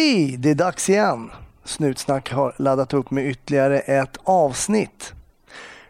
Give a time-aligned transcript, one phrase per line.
[0.00, 1.30] Hej, det är dags igen.
[1.64, 5.12] Snutsnack har laddat upp med ytterligare ett avsnitt.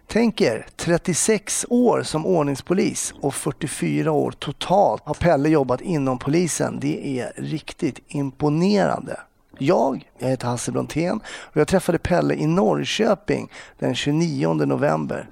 [0.06, 6.78] Tänk er 36 år som ordningspolis och 44 år totalt har Pelle jobbat inom polisen.
[6.80, 9.20] Det är riktigt imponerande.
[9.58, 15.30] Jag, jag heter Hasse Brontén och jag träffade Pelle i Norrköping den 29 november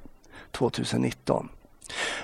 [0.52, 1.48] 2019.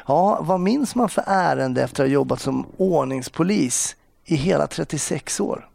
[0.07, 5.41] Ja, vad minns man för ärende efter att ha jobbat som ordningspolis i hela 36
[5.41, 5.69] år?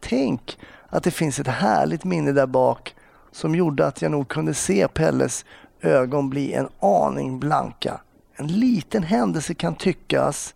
[0.00, 0.58] Tänk
[0.88, 2.94] att det finns ett härligt minne där bak
[3.32, 5.44] som gjorde att jag nog kunde se Pelles
[5.80, 8.00] ögon bli en aning blanka.
[8.34, 10.54] En liten händelse kan tyckas,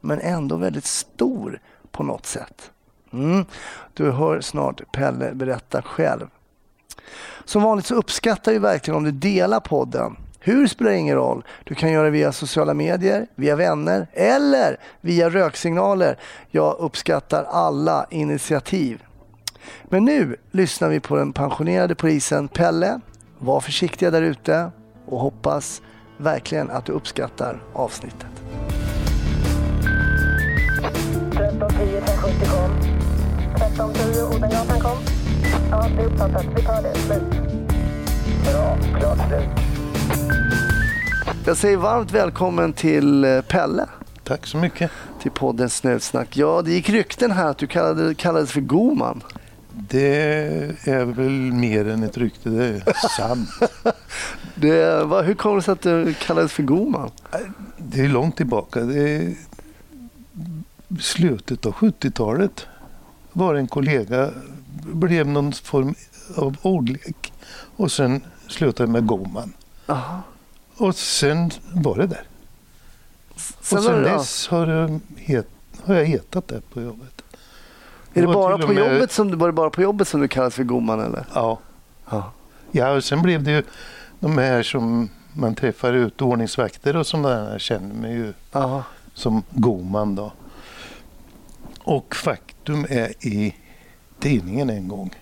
[0.00, 1.60] men ändå väldigt stor
[1.90, 2.70] på något sätt.
[3.12, 3.44] Mm.
[3.94, 6.26] Du hör snart Pelle berätta själv.
[7.44, 10.16] Som vanligt så uppskattar jag verkligen om du delar podden.
[10.48, 11.44] Hur spelar ingen roll.
[11.64, 16.18] Du kan göra det via sociala medier, via vänner eller via röksignaler.
[16.50, 19.02] Jag uppskattar alla initiativ.
[19.84, 23.00] Men nu lyssnar vi på den pensionerade polisen Pelle.
[23.38, 24.70] Var försiktiga där ute
[25.06, 25.82] och hoppas
[26.16, 28.26] verkligen att du uppskattar avsnittet.
[31.32, 32.02] 1310
[32.50, 32.70] kom.
[33.54, 34.98] 1310 Odengatan kom.
[35.70, 36.46] Ja, det är uppfattat.
[36.56, 36.94] Vi tar det.
[36.94, 37.22] Slut.
[38.44, 38.78] Bra.
[39.00, 39.67] Klart slut.
[41.46, 43.86] Jag säger varmt välkommen till eh, Pelle,
[44.24, 44.90] Tack så mycket.
[45.22, 46.36] till podden Snutsnack.
[46.36, 49.22] Ja, det gick rykten här att du kallade, kallades för Goman.
[49.72, 50.16] Det
[50.84, 53.48] är väl mer än ett rykte, det är sant.
[54.54, 57.10] Det, vad, hur kommer det sig att du kallades för Goman?
[57.76, 58.80] Det är långt tillbaka.
[58.80, 59.34] Det
[61.00, 62.66] slutet av 70-talet
[63.32, 64.30] var en kollega,
[64.92, 65.94] blev någon form
[66.36, 67.32] av ordlek
[67.76, 69.52] och sen slutade med Goman.
[69.88, 70.22] Aha.
[70.76, 72.22] Och sen var det där.
[73.60, 75.46] Sen och sen det, dess har, jag het,
[75.84, 77.22] har jag hetat det på jobbet.
[78.14, 80.54] är det bara på med- jobbet som, var det bara på jobbet som du kallades
[80.54, 81.26] för Goman eller?
[81.34, 81.58] Ja.
[82.10, 82.32] Ja.
[82.70, 83.62] Ja, och sen blev det ju
[84.20, 88.82] de här som man träffar ut, ordningsvakter och sådana där, känner mig ju Aha.
[89.14, 90.32] som Goman då.
[91.84, 93.54] Och faktum är i
[94.20, 95.14] tidningen en gång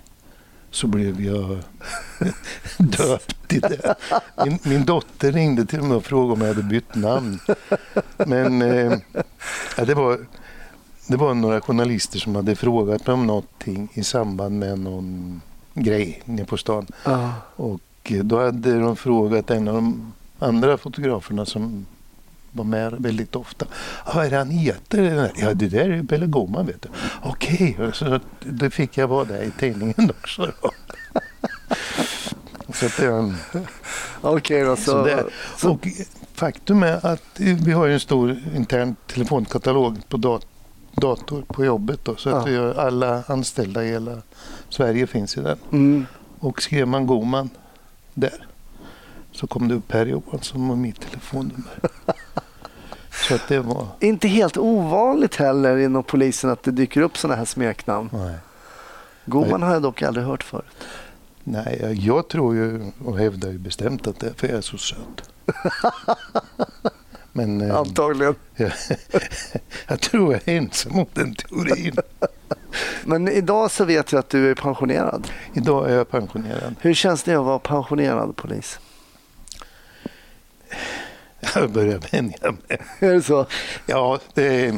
[0.77, 1.59] så blev jag
[2.79, 3.95] döpt till det.
[4.45, 7.39] Min, min dotter ringde till mig och frågade om jag hade bytt namn.
[8.27, 8.99] Men eh,
[9.77, 10.19] ja, det, var,
[11.09, 15.41] det var några journalister som hade frågat mig om någonting i samband med någon
[15.75, 16.87] grej nere på stan.
[17.05, 17.33] Ja.
[17.57, 21.87] Och eh, då hade de frågat en av de andra fotograferna som
[22.57, 23.67] var med väldigt ofta.
[24.07, 25.31] "Ja, Vad är det han heter?
[25.37, 26.89] Ja, det där är Pelle Goman vet du.
[27.23, 30.53] Okej, och så då fick jag vara där i tidningen också.
[30.63, 30.71] Då.
[32.75, 33.37] så att det är en,
[34.21, 34.77] Okej då.
[34.77, 35.09] Så,
[35.57, 35.87] så Och
[36.35, 40.47] faktum är att vi har en stor intern telefonkatalog på dat-
[40.97, 42.01] dator på jobbet.
[42.05, 42.75] Då, så att Ja.
[42.77, 44.23] alla anställda i hela
[44.69, 45.59] Sverige finns i den.
[45.73, 46.07] mm.
[46.39, 47.51] Och skrev man Goman
[48.15, 48.47] där
[49.33, 51.79] så kom det upp Per Johansson och mitt telefonnummer.
[53.29, 53.87] så att det var...
[54.01, 58.11] Inte helt ovanligt heller inom polisen att det dyker upp sådana här smeknamn.
[58.13, 58.35] Nej.
[59.25, 60.65] Goman har jag dock aldrig hört förut.
[61.45, 64.61] Nej, jag- jag tror ju och hävdar ju bestämt att det är för jag är
[64.61, 65.31] så söt.
[67.33, 68.35] Men eh, Antagligen.
[68.57, 68.73] jag,
[69.89, 71.97] jag tror jag är ensam om den teorin.
[73.05, 75.29] Men idag så vet jag att du är pensionerad.
[75.55, 76.75] Idag är jag pensionerad.
[76.81, 78.79] Hur känns det att vara pensionerad polis?
[81.55, 82.79] Jag börjar vänja mig.
[82.99, 83.47] Är det så?
[83.87, 84.75] Ja, det,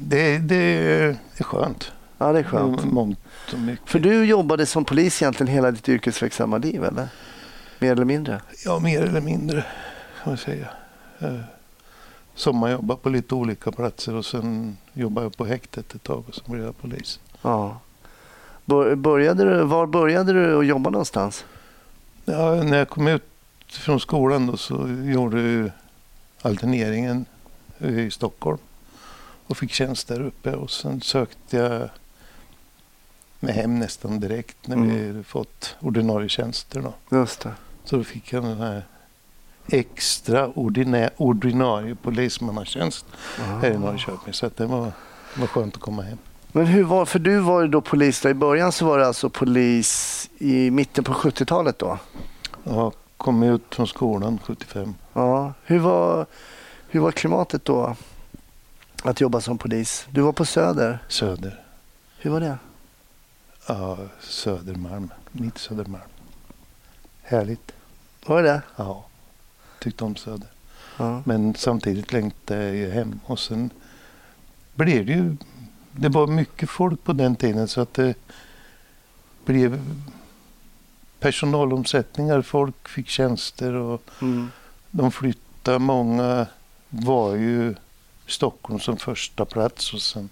[0.00, 0.56] det, det
[1.36, 1.92] är skönt.
[2.18, 2.84] Ja, det är skönt.
[2.84, 3.18] Mångt
[3.52, 3.90] och mycket.
[3.90, 7.08] För du jobbade som polis egentligen hela ditt yrkesverksamma liv, eller?
[7.78, 8.40] Mer eller mindre?
[8.64, 9.64] Ja, mer eller mindre
[10.22, 10.68] kan man säga.
[11.18, 11.34] Eh,
[12.34, 16.44] Sommarjobbade på lite olika platser och sen jobbade jag på häktet ett tag och sen
[16.52, 17.20] blev jag polis.
[17.42, 17.80] Ja.
[18.64, 21.44] Bör- Började du, var började du att jobba någonstans?
[22.24, 23.22] Ja, när jag kom ut
[23.70, 25.72] från skolan då så gjorde
[26.42, 27.24] alterneringen
[27.78, 28.58] i Stockholm
[29.46, 31.88] och fick tjänst där uppe och sen sökte jag
[33.40, 35.06] mig hem nästan direkt när vi Mm.
[35.08, 36.80] hade fått ordinarie tjänster.
[36.80, 37.16] Då.
[37.18, 37.52] Just det.
[37.84, 38.82] Så då fick jag den här
[39.68, 43.06] extra ordinä- ordinarie polismannatjänst
[43.38, 44.34] här i Norrköping.
[44.34, 44.92] Så att det var,
[45.36, 46.18] var skönt att komma hem.
[46.52, 49.04] Men hur var, för du var ju då polis där i början så var du
[49.04, 51.98] alltså polis i mitten på 70-talet då?
[52.64, 54.94] Jag kom ut från skolan 75.
[55.12, 55.52] Ja.
[55.64, 56.26] Hur var,
[56.88, 57.96] hur var klimatet då
[59.02, 60.06] att jobba som polis?
[60.10, 60.98] Du var på Söder.
[61.08, 61.64] Söder.
[62.18, 62.58] Hur var det?
[63.66, 65.10] Ja, Södermalm.
[65.32, 66.10] Mitt Södermalm.
[67.22, 67.72] Härligt.
[68.26, 68.62] Var det?
[68.76, 69.04] Ja,
[69.80, 70.48] tyckte om Söder.
[70.96, 71.22] Ja.
[71.24, 73.70] Men samtidigt längtade jag hem och sen
[74.74, 75.36] blev det ju
[75.92, 78.14] det var mycket folk på den tiden så att det
[79.44, 79.80] blev
[81.20, 82.42] personalomsättningar.
[82.42, 84.50] Folk fick tjänster och Mm.
[84.90, 85.78] de flyttade.
[85.78, 86.46] Många
[86.88, 87.74] var ju
[88.26, 90.28] Stockholm som första plats och sen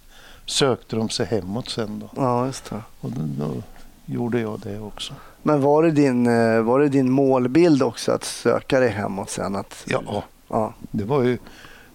[0.46, 2.08] sökte de sig hemåt sen då.
[2.22, 2.80] Ja, just det.
[3.00, 3.62] Och då, då
[4.06, 5.14] gjorde jag det också.
[5.42, 9.56] Men var det, din, eh, var det din målbild också att söka dig hemåt sen?
[9.56, 10.74] Att, Ja, ja.
[10.90, 11.38] det var ju...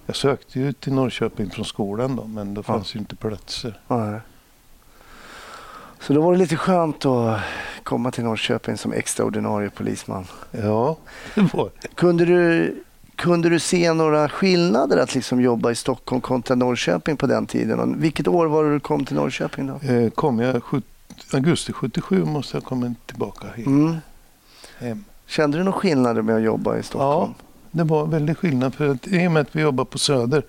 [0.05, 3.79] Jag sökte ju till Norrköping från skolan då, men det fanns ju inte platser.
[3.87, 4.19] Nej.
[6.01, 7.39] Så då var det lite skönt att
[7.83, 10.25] komma till Norrköping som extraordinarie polisman.
[10.51, 10.97] Ja,
[11.95, 12.75] Kunde du,
[13.15, 17.79] kunde du se några skillnader att liksom jobba i Stockholm kontra Norrköping på den tiden?
[17.79, 19.87] Och vilket år var det du kom till Norrköping då?
[19.93, 20.83] eh, kom jag sjut-
[21.33, 23.95] augusti 77 måste jag komma tillbaka hit, Mm.
[24.79, 25.03] hem.
[25.27, 27.33] Kände du några skillnader med att jobba i Stockholm?
[27.71, 30.43] Det var väldigt skillnad för att i och med att vi jobbar på Söder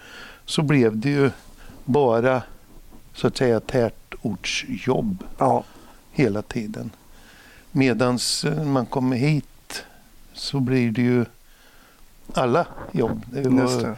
[0.44, 1.30] så blev det ju
[1.84, 2.42] bara
[3.14, 3.60] så att säga
[4.16, 5.64] tätortsjobb Ja.
[6.12, 6.90] hela tiden.
[7.72, 9.84] Medans eh, man kommer hit
[10.32, 11.24] så blir det ju
[12.34, 13.22] alla jobb.
[13.30, 13.96] Det var det.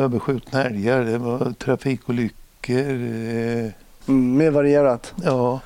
[0.00, 2.76] överskjutna älgar, det var trafikolyckor.
[2.76, 3.70] Eh,
[4.08, 5.12] Mm, mer varierat.
[5.24, 5.60] ja,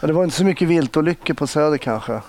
[0.00, 2.20] Ja, det var inte så mycket viltolyckor på Söder kanske?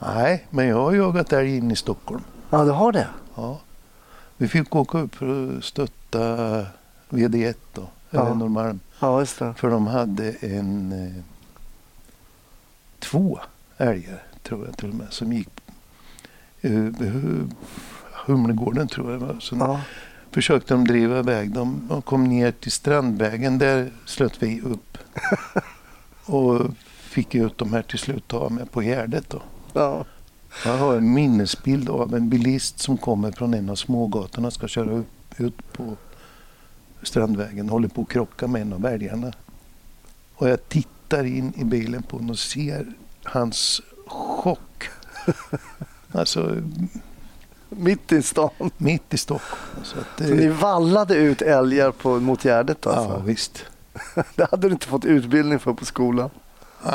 [0.00, 2.22] nej, men jag har jagat älg in i Stockholm.
[2.50, 3.06] Ja, det har det.
[3.34, 3.60] Ja.
[4.36, 6.26] Vi fick åka upp för att stötta
[7.10, 8.20] VD1 då, Ja.
[8.26, 8.80] eller Norrmalm.
[9.00, 9.54] Ja, just det.
[9.54, 11.22] För de hade en eh,
[12.98, 13.38] två
[13.76, 15.48] älgar, tror jag till och med, som gick
[16.60, 17.50] eh, hu-
[18.26, 19.40] Humlegården tror jag det var.
[19.40, 19.80] Så Ja.
[20.30, 23.58] försökte de driva iväg dem och kom ner till Strandvägen.
[23.58, 24.98] Där slöt vi upp
[26.26, 29.30] och fick ut dem här till slut ta med på Gärdet.
[29.30, 29.42] Då.
[29.72, 30.04] Ja.
[30.64, 34.90] Jag har en minnesbild av en bilist som kommer från en av smågatorna ska köra
[34.90, 35.06] upp,
[35.36, 35.96] ut på
[37.02, 37.68] Strandvägen.
[37.68, 39.32] Håller på att krocka med en av älgarna.
[40.34, 42.86] Och jag tittar in i bilen på honom och ser
[43.24, 44.88] hans chock.
[46.12, 46.62] alltså
[47.68, 48.50] Mitt i stan.
[48.76, 49.84] mitt i Stockholm.
[49.84, 53.22] Så att, Så ni vallade ut älgar på, mot Gärdet ja, alltså?
[53.26, 53.64] visst.
[54.34, 56.30] Det hade du inte fått utbildning för på skolan.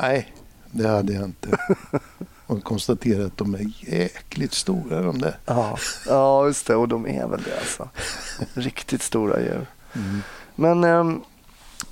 [0.01, 0.33] Nej,
[0.71, 1.57] det hade jag inte.
[2.45, 5.37] Och konstaterat att de är jäkligt stora de där.
[5.45, 5.77] Ja,
[6.07, 6.75] ja just det.
[6.75, 7.89] Och de är väl det alltså.
[8.53, 9.65] Riktigt stora djur.
[10.55, 11.23] Men um,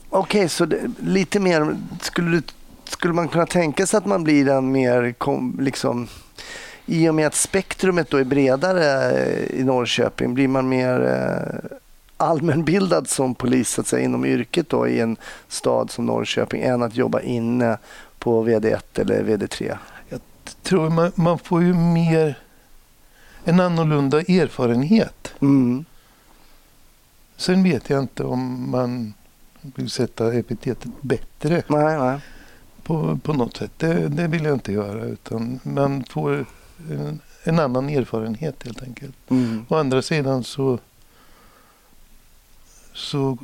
[0.09, 1.77] okej, så det, lite mer.
[2.01, 2.41] Skulle, du,
[2.83, 6.07] skulle man kunna tänka sig att man blir en mer kom, liksom
[6.85, 9.13] i och med att spektrumet då är bredare
[9.49, 11.77] i Norrköping blir man mer eh,
[12.17, 15.17] allmänbildad som polis så att säga, inom yrket då, i en
[15.47, 17.77] stad som Norrköping än att jobba inne
[18.19, 19.77] på VD1 eller VD3?
[20.63, 22.39] tror man, man får ju mer
[23.43, 25.33] en annorlunda erfarenhet.
[25.39, 25.85] Mm.
[27.41, 29.13] Sen vet jag inte om man
[29.61, 32.19] vill sätta epitetet bättre Nej, nej.
[32.83, 33.71] på, på något sätt.
[33.77, 35.05] Det, det vill jag inte göra.
[35.05, 36.45] Utan man får
[36.89, 39.15] en, en annan erfarenhet helt enkelt.
[39.29, 39.65] Mm.
[39.69, 40.79] Å andra sidan så,
[42.93, 43.37] så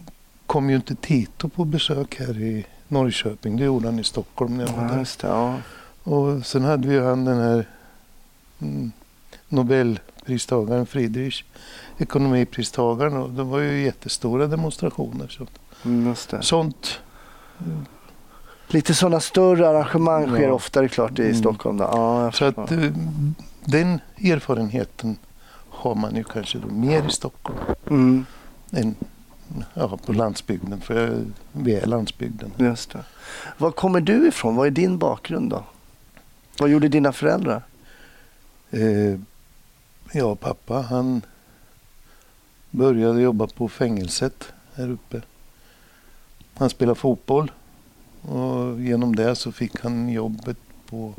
[0.45, 3.57] kom ju inte Tito på besök här i Norrköping.
[3.57, 5.07] Det gjorde han i Stockholm när jag var där.
[5.21, 5.57] Ja.
[6.03, 7.67] Och sen hade vi ju han den här
[8.59, 8.91] mm,
[9.49, 11.43] Nobelpristagaren Friedrich,
[11.97, 13.17] ekonomipristagaren.
[13.17, 15.27] Och det var ju jättestora demonstrationer.
[15.27, 15.47] Så,
[15.85, 16.99] Mm, sånt.
[18.67, 20.53] Lite sådana större arrangemang sker Ja.
[20.53, 21.35] oftare klart i Mm.
[21.35, 21.77] Stockholm.
[21.77, 21.83] Då.
[21.83, 22.91] Ja, Så att eh,
[23.65, 25.17] den erfarenheten
[25.69, 27.57] har man ju kanske då mer i Stockholm
[27.89, 28.25] mm,
[28.71, 28.95] än
[29.73, 30.81] ja, på landsbygden.
[30.81, 32.51] För vi är landsbygden.
[32.57, 33.03] just det.
[33.57, 34.55] Var kommer du ifrån?
[34.55, 35.63] Vad är din bakgrund då?
[36.59, 37.61] Vad gjorde dina föräldrar?
[38.71, 39.19] Eh,
[40.11, 41.21] ja, pappa han
[42.71, 45.21] började jobba på fängelset här uppe.
[46.53, 47.51] Han spelade fotboll
[48.21, 51.13] och genom det så fick han jobbet på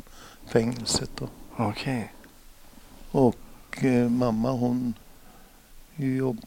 [0.45, 1.09] fängelset.
[1.15, 1.27] Då.
[1.55, 2.13] Okej.
[3.11, 4.93] Och eh, mamma hon,
[5.95, 6.41] jobb,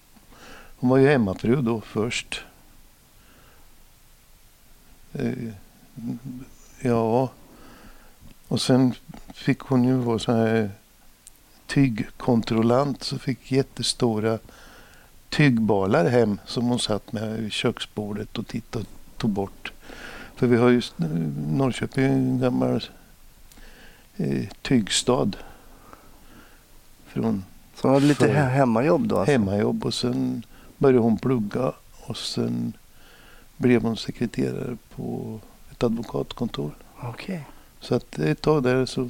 [0.77, 2.41] hon var ju hemmafru då först.
[5.13, 5.49] Eh,
[6.81, 7.31] ja,
[8.49, 8.95] och sen
[9.35, 10.71] fick hon ju vara så här
[11.67, 14.39] tygkontrollant så fick jättestora
[15.33, 19.73] tygbalar hem som hon satt med vid köksbordet och tittade och tog bort.
[20.37, 20.83] För vi har ju
[21.49, 22.85] Norrköping en gammal
[24.17, 25.31] eh, tygstad.
[27.07, 29.19] Från Så hon hade lite he- hemmajobb då?
[29.19, 29.33] Alltså.
[29.33, 30.43] hemmajobb och sen
[30.79, 31.73] började hon plugga
[32.07, 32.73] och sen
[33.57, 35.39] blev hon sekreterare på
[35.71, 36.75] ett advokatkontor.
[37.03, 37.47] Okej.
[37.81, 39.09] Så att ett tag där så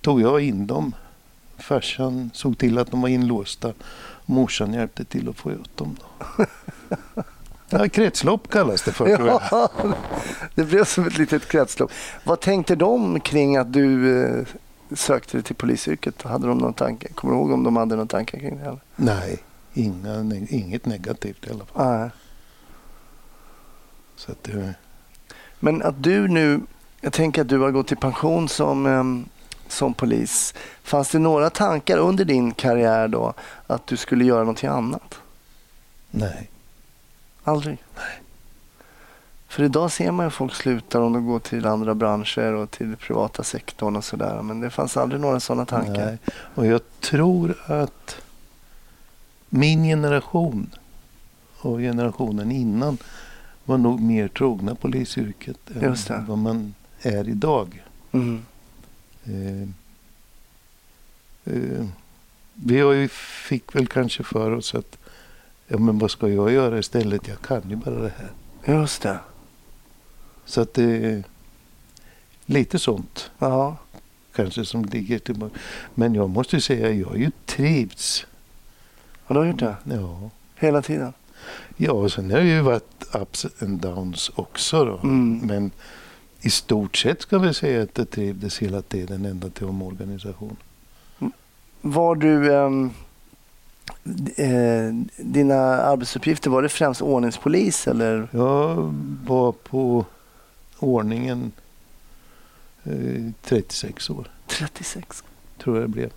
[0.00, 0.94] tog jag in dem.
[1.56, 3.72] Farsan såg till att de var inlåsta.
[4.28, 5.96] Morsan hjälpte till att få ut dem.
[6.00, 6.44] Då.
[7.70, 9.42] Ja, kretslopp kallas det för tror jag.
[9.50, 9.70] Ja,
[10.54, 11.92] det blev som ett litet kretslopp.
[12.24, 14.46] Vad tänkte de kring att du eh,
[14.92, 16.22] sökte dig till polisyrket?
[16.22, 17.12] Hade de någon tanke?
[17.12, 18.64] Kommer du ihåg om de hade någon tanke kring det?
[18.64, 18.80] Eller?
[18.96, 19.38] Nej,
[19.74, 21.98] inga, inget negativt i alla fall.
[21.98, 22.10] Nej.
[24.16, 24.74] Så att det,
[25.60, 26.60] Men att du nu,
[27.00, 29.28] jag tänker att du har gått i pension som, em,
[29.72, 30.54] som polis.
[30.82, 33.34] Fanns det några tankar under din karriär då
[33.66, 35.18] att du skulle göra någonting annat?
[36.10, 36.50] nej.
[37.44, 37.78] Aldrig?
[37.96, 38.22] Nej.
[39.48, 42.96] För idag ser man ju folk slutar om de går till andra branscher och till
[42.96, 44.42] privata sektorn och sådär.
[44.42, 46.06] Men det fanns aldrig några sådana tankar?
[46.06, 46.18] nej.
[46.54, 48.16] Och jag tror att
[49.48, 50.70] min generation
[51.60, 52.98] och generationen innan
[53.64, 57.84] var nog mer trogna polisyrket än vad man är idag.
[58.12, 58.44] Mm.
[59.28, 59.68] Eh,
[61.54, 61.86] eh,
[62.54, 63.08] vi
[63.48, 64.98] fick väl kanske för oss att
[65.66, 67.28] ja, men vad ska jag göra istället?
[67.28, 68.30] Jag kan ju bara det här.
[68.74, 69.18] Just det.
[70.44, 71.24] Så att det är
[72.46, 73.76] lite sånt Ja.
[74.32, 75.58] kanske som ligger tillbaka.
[75.94, 78.26] Men jag måste säga, jag har ju trivts.
[79.24, 79.76] Har du gjort det?
[79.84, 80.30] Ja.
[80.56, 81.12] Hela tiden?
[81.76, 84.96] ja, och sen har det ju varit ups and downs också då.
[84.96, 85.38] Mm.
[85.46, 85.70] Men
[86.40, 90.56] i stort sett ska vi säga att det trivdes hela tiden ända till omorganisation.
[91.80, 92.54] Var du...
[92.54, 92.90] ehm,
[94.36, 98.28] eh, dina arbetsuppgifter, var det främst ordningspolis eller?
[98.30, 98.94] Jag
[99.26, 100.04] var på
[100.78, 101.52] ordningen
[102.84, 105.24] eh, 36 år, 36?
[105.58, 106.10] tror jag det blev.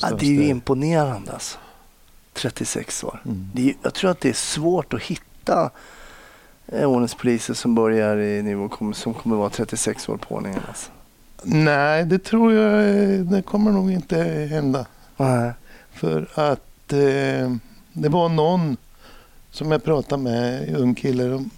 [0.00, 0.48] Ja, det är ju där.
[0.48, 1.58] imponerande alltså.
[2.32, 3.22] 36 år.
[3.24, 3.50] Mm.
[3.54, 5.70] Det är, jag tror att det är svårt att hitta
[6.66, 10.60] eh, ordningspoliser som börjar i nivå som kommer vara 36 år på ordningen.
[10.68, 10.90] Alltså.
[11.42, 12.84] Nej, det tror jag
[13.26, 14.16] det kommer nog inte
[14.50, 14.86] hända.
[15.16, 15.52] Nej.
[15.92, 17.56] För att eh,
[17.92, 18.76] det var någon
[19.50, 21.50] som jag pratade med, en ung kille, de,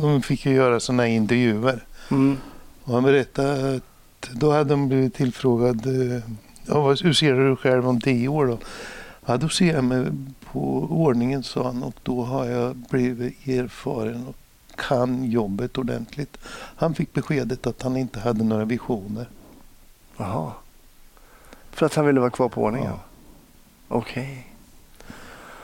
[0.00, 1.84] de fick ju göra sådana intervjuer.
[2.10, 2.36] Mm.
[2.84, 3.82] Och han berättade att
[4.32, 6.20] då hade de blivit tillfrågad, eh,
[6.66, 8.58] ja, vad- hur ser du dig själv om tio år då?
[9.26, 10.06] Ja, då ser jag mig
[10.52, 14.36] på ordningen, sa han, och då har jag blivit erfaren och
[14.76, 16.36] kan jobbet ordentligt.
[16.76, 19.28] Han fick beskedet att han inte hade några visioner.
[20.16, 20.52] Jaha.
[21.70, 22.90] För att han ville vara kvar på ordningen?
[22.90, 22.98] Ja.
[23.96, 24.46] Okej.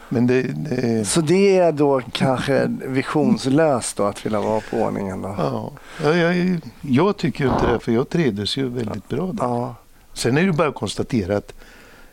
[0.08, 5.22] Men det, det, Så det är då kanske visionslöst då att vilja vara på ordningen
[5.22, 5.34] då?
[5.38, 9.44] Ja, jag, jag, jag tycker inte det, för jag trivdes ju väldigt bra där.
[9.44, 9.74] Ja.
[10.12, 11.52] Sen är det bara att konstatera att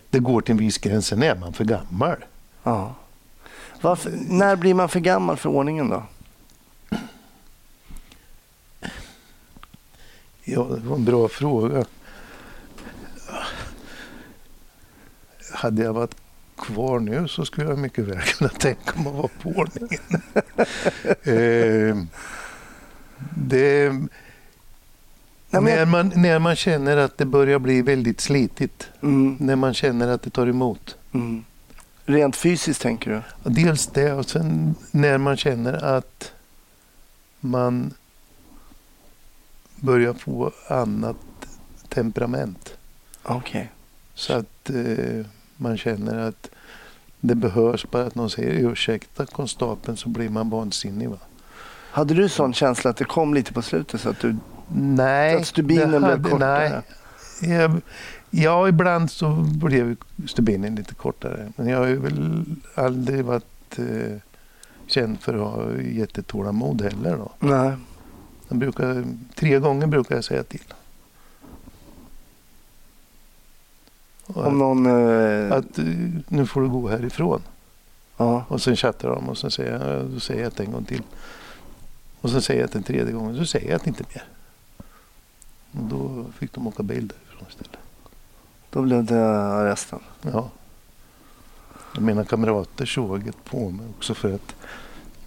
[0.09, 2.15] det går till en viss gräns, sen är man för gammal.
[2.63, 2.95] ja.
[3.81, 6.03] Varför, när blir man för gammal för ordningen då?
[10.51, 11.85] Ja, det var en bra fråga.
[15.53, 16.15] Hade jag varit
[16.57, 20.01] kvar nu så skulle jag mycket väl kunna tänka mig att vara på ordningen.
[21.23, 22.05] eh,
[23.35, 23.89] det,
[25.51, 29.37] Nej, när, man, när man känner att det börjar bli väldigt slitigt, Mm.
[29.39, 30.95] när man känner att det tar emot.
[31.11, 31.43] Mm.
[32.05, 33.11] Rent fysiskt tänker
[33.43, 33.49] du?
[33.51, 36.31] Dels det och sen när man känner att
[37.39, 37.93] man
[39.81, 41.15] börjar få annat
[41.89, 42.73] temperament.
[43.23, 43.71] Okej.
[44.13, 45.25] Så att eh,
[45.57, 46.49] man känner att
[47.19, 51.09] det behövs bara att någon säger ursäkta konstapeln så blir man vansinnig.
[51.09, 51.17] Va?
[51.91, 54.35] Hade du sån känsla att det kom lite på slutet så att du...
[54.73, 56.81] Nej, Att stubinen det blev hade- kortare?
[57.41, 57.57] Nej.
[57.57, 57.81] Jag,
[58.29, 59.95] ja, ibland så blev
[60.27, 61.51] stubinen lite kortare.
[61.55, 62.45] Men jag har väl
[62.75, 64.17] aldrig varit eh,
[64.87, 67.17] känd för att ha jättetålamod heller.
[67.17, 67.31] Då.
[67.39, 67.71] Nej.
[68.49, 70.73] Jag brukar, tre gånger brukar jag säga till.
[74.25, 74.85] Och Om någon...
[74.85, 75.85] Eh, att eh,
[76.27, 77.41] nu får du gå härifrån.
[78.17, 78.45] ja.
[78.47, 81.03] Och sen chattar de och sen säger jag, då säger jag det en gång till.
[82.21, 84.23] Och sen säger jag det en tredje gång så säger jag det inte mer.
[85.71, 87.77] Och då fick de åka bil därifrån istället.
[88.69, 89.99] Då blev det arresten.
[90.21, 90.49] Ja.
[91.95, 94.55] Och mina kamrater såg det på mig också för att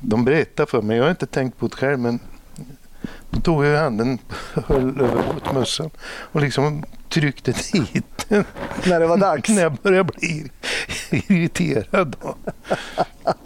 [0.01, 2.21] de berättade för mig, jag har inte tänkt på det själv men
[3.31, 4.19] då tog jag handen,
[4.67, 8.45] höll över mot mössan och liksom tryckte dit den
[8.87, 9.49] När det var dags?
[9.49, 10.51] när jag började bli
[11.11, 12.17] irriterad.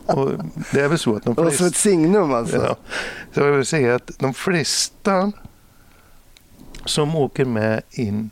[0.07, 0.31] Och
[0.73, 1.67] det är väl så att de Det var som flesta...
[1.67, 2.57] ett signum alltså?
[2.57, 2.77] Ja,
[3.35, 5.33] så jag vill säga att de flesta
[6.85, 8.31] som åker med in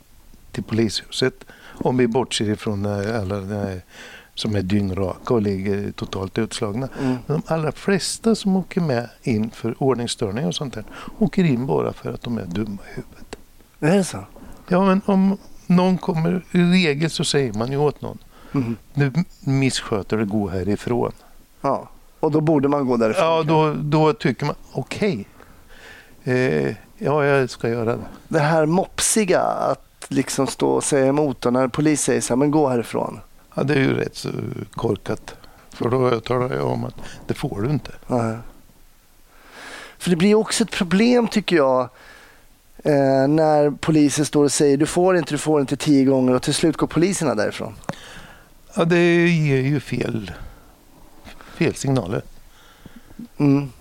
[0.51, 1.45] till polishuset,
[1.77, 3.77] om vi bortser ifrån alla eh,
[4.35, 6.89] som är dyngraka och ligger totalt utslagna.
[7.01, 7.17] Mm.
[7.27, 10.83] De allra flesta som åker med in för ordningsstörning och sånt där
[11.19, 13.35] åker in bara för att de är dumma i huvudet.
[13.79, 14.17] Är det så?
[14.67, 15.37] Ja, men om
[15.67, 18.17] någon kommer, i regel så säger man ju åt någon,
[18.51, 18.75] Mm.
[18.93, 21.11] nu missköter du, gå härifrån.
[21.61, 21.89] Ja.
[22.19, 23.25] Och då borde man gå därifrån.
[23.25, 25.27] Ja, då, då tycker man okej.
[26.23, 28.01] Eh, ja, jag ska göra det.
[28.27, 32.37] Det här mopsiga, att liksom stå och säga emot och när polis säger så här,
[32.37, 33.19] men gå härifrån.
[33.55, 34.29] Ja, det är ju rätt så
[34.71, 35.35] korkat.
[35.69, 36.95] För då talar jag om att
[37.27, 37.91] det får du inte.
[38.07, 38.37] Nej.
[39.97, 41.81] För det blir också ett problem tycker jag
[42.77, 46.41] eh, när polisen står och säger du får inte, du får inte tio gånger och
[46.41, 47.75] till slut går poliserna därifrån.
[48.75, 50.31] Ja, det ger ju fel,
[51.55, 52.21] fel signaler.
[53.37, 53.71] Mm.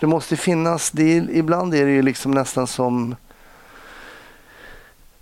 [0.00, 3.16] Det måste finnas, det är, ibland är det ju liksom nästan som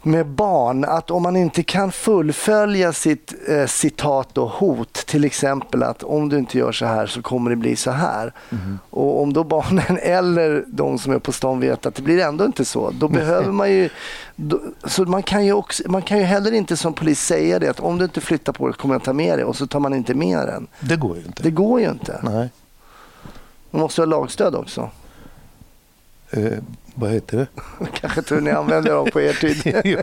[0.02, 5.82] med barn, att om man inte kan fullfölja sitt eh, citat och hot, till exempel
[5.82, 8.32] att om du inte gör så här så kommer det bli så här.
[8.90, 12.44] Och om då barnen eller de som är på stan vet att det blir ändå
[12.44, 13.90] inte så, då behöver man ju...
[14.36, 17.68] Då, så man kan ju, också, man kan ju heller inte som polis säga det
[17.68, 19.80] att om du inte flyttar på dig kommer jag ta med dig och så tar
[19.80, 20.66] man inte med den.
[20.80, 21.42] Det går ju inte.
[21.42, 22.20] Det går ju inte.
[22.22, 22.50] Nej.
[23.70, 24.90] Man måste ha lagstöd också.
[26.30, 26.58] Eh,
[27.00, 27.46] vad heter det?
[28.00, 29.80] Kanske inte ni använder dem på er tid.
[29.84, 29.98] jo,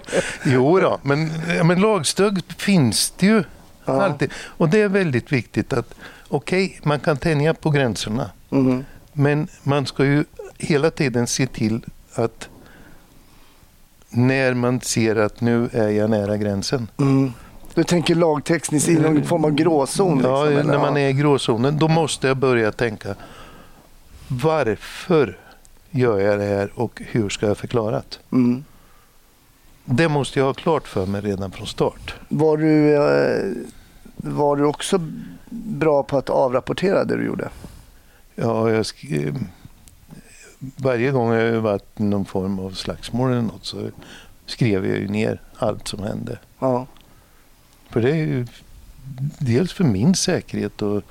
[0.45, 3.43] jo då, men, ja, men lagstöd finns det ju
[3.85, 4.03] Ja.
[4.03, 4.31] alltid.
[4.45, 5.93] Och det är väldigt viktigt att
[6.27, 8.31] okej, man kan tänja på gränserna.
[8.49, 8.85] Mhm.
[9.13, 10.23] Men man ska ju
[10.57, 11.81] hela tiden se till
[12.13, 12.49] att
[14.09, 16.87] när man ser att nu är jag nära gränsen.
[16.97, 17.33] Mm.
[17.73, 20.21] Du tänker lagtekniskt i någon form av gråzon?
[20.23, 20.71] Ja, liksom, eller?
[20.71, 23.15] när man är i gråzonen, då måste jag börja tänka
[24.27, 25.37] varför
[25.91, 28.35] gör jag det här och hur ska jag förklara det?
[28.35, 28.63] Mm.
[29.85, 32.15] Det måste jag ha klart för mig redan från start.
[32.29, 33.53] Var, du, eh,
[34.15, 34.99] var du också
[35.49, 37.49] bra på att avrapportera det du gjorde?
[38.35, 38.85] Ja, jag
[40.59, 43.89] varje gång jag varit i någon form av slagsmål eller något så
[44.45, 46.39] skrev jag ju ner allt som hände.
[46.59, 46.85] Ja.
[47.89, 48.47] För det är ju
[49.39, 51.03] dels för min säkerhet och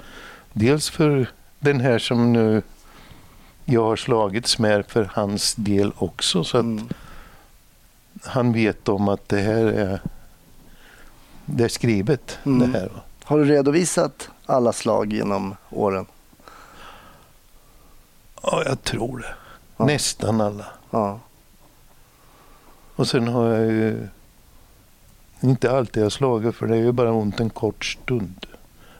[0.52, 2.62] dels för den här som nu
[3.68, 6.44] jag har slagits med för hans del också.
[6.44, 6.88] Så att Mm.
[8.24, 10.00] han vet om att det här är,
[11.44, 12.38] det är skrivet.
[12.44, 12.72] Mm.
[12.72, 12.90] Det här.
[13.24, 16.06] Har du redovisat alla slag genom åren?
[18.42, 19.34] Ja, jag tror det.
[19.76, 19.84] Ja.
[19.84, 20.66] Nästan alla.
[20.90, 21.18] Ja.
[22.96, 24.08] Och sen har jag ju
[25.40, 28.46] inte alltid jag slagit för det är ju bara ont en kort stund.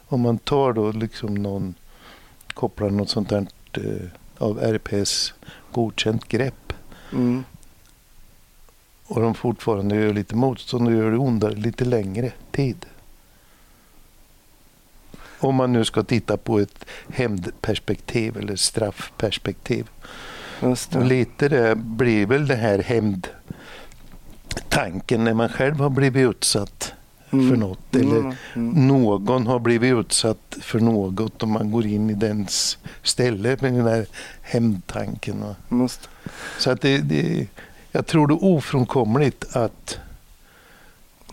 [0.08, 1.74] Om man tar då liksom någon,
[2.54, 5.34] kopplar något sånt där eh, av RPS
[5.72, 6.72] godkänt grepp
[7.12, 7.44] Mm.
[9.06, 12.86] och de fortfarande gör lite motstånd och gör det ondare lite längre tid.
[15.38, 19.90] Om man nu ska titta på ett hämndperspektiv eller straffperspektiv.
[20.60, 21.04] Det.
[21.04, 26.92] lite det blir väl det här hämndtanken när man själv har blivit utsatt
[27.30, 27.48] Mm.
[27.50, 27.96] för något.
[27.96, 28.34] Eller Mm.
[28.54, 28.86] Mm.
[28.88, 33.84] någon har blivit utsatt för något och man går in i dens ställe med den
[33.84, 34.06] där
[34.42, 35.44] hämndtanken.
[36.58, 37.46] Så att det, det,
[37.92, 39.98] jag tror det är ofrånkomligt att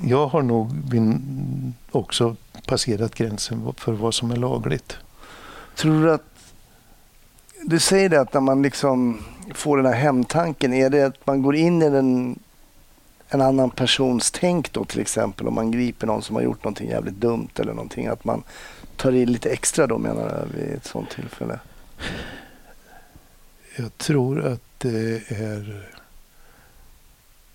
[0.01, 0.71] jag har nog
[1.91, 4.97] också passerat gränsen för vad som är lagligt.
[5.75, 6.23] Tror du att...
[7.65, 9.21] Du säger det att när man liksom
[9.53, 12.39] får den här hemtanken, är det att man går in i den,
[13.33, 16.89] en annan persons tänk då till exempel om man griper någon som har gjort någonting
[16.89, 18.43] jävligt dumt eller någonting, att man
[18.95, 21.59] tar i lite extra då menar jag vid ett sånt tillfälle?
[23.75, 25.89] Jag tror att det är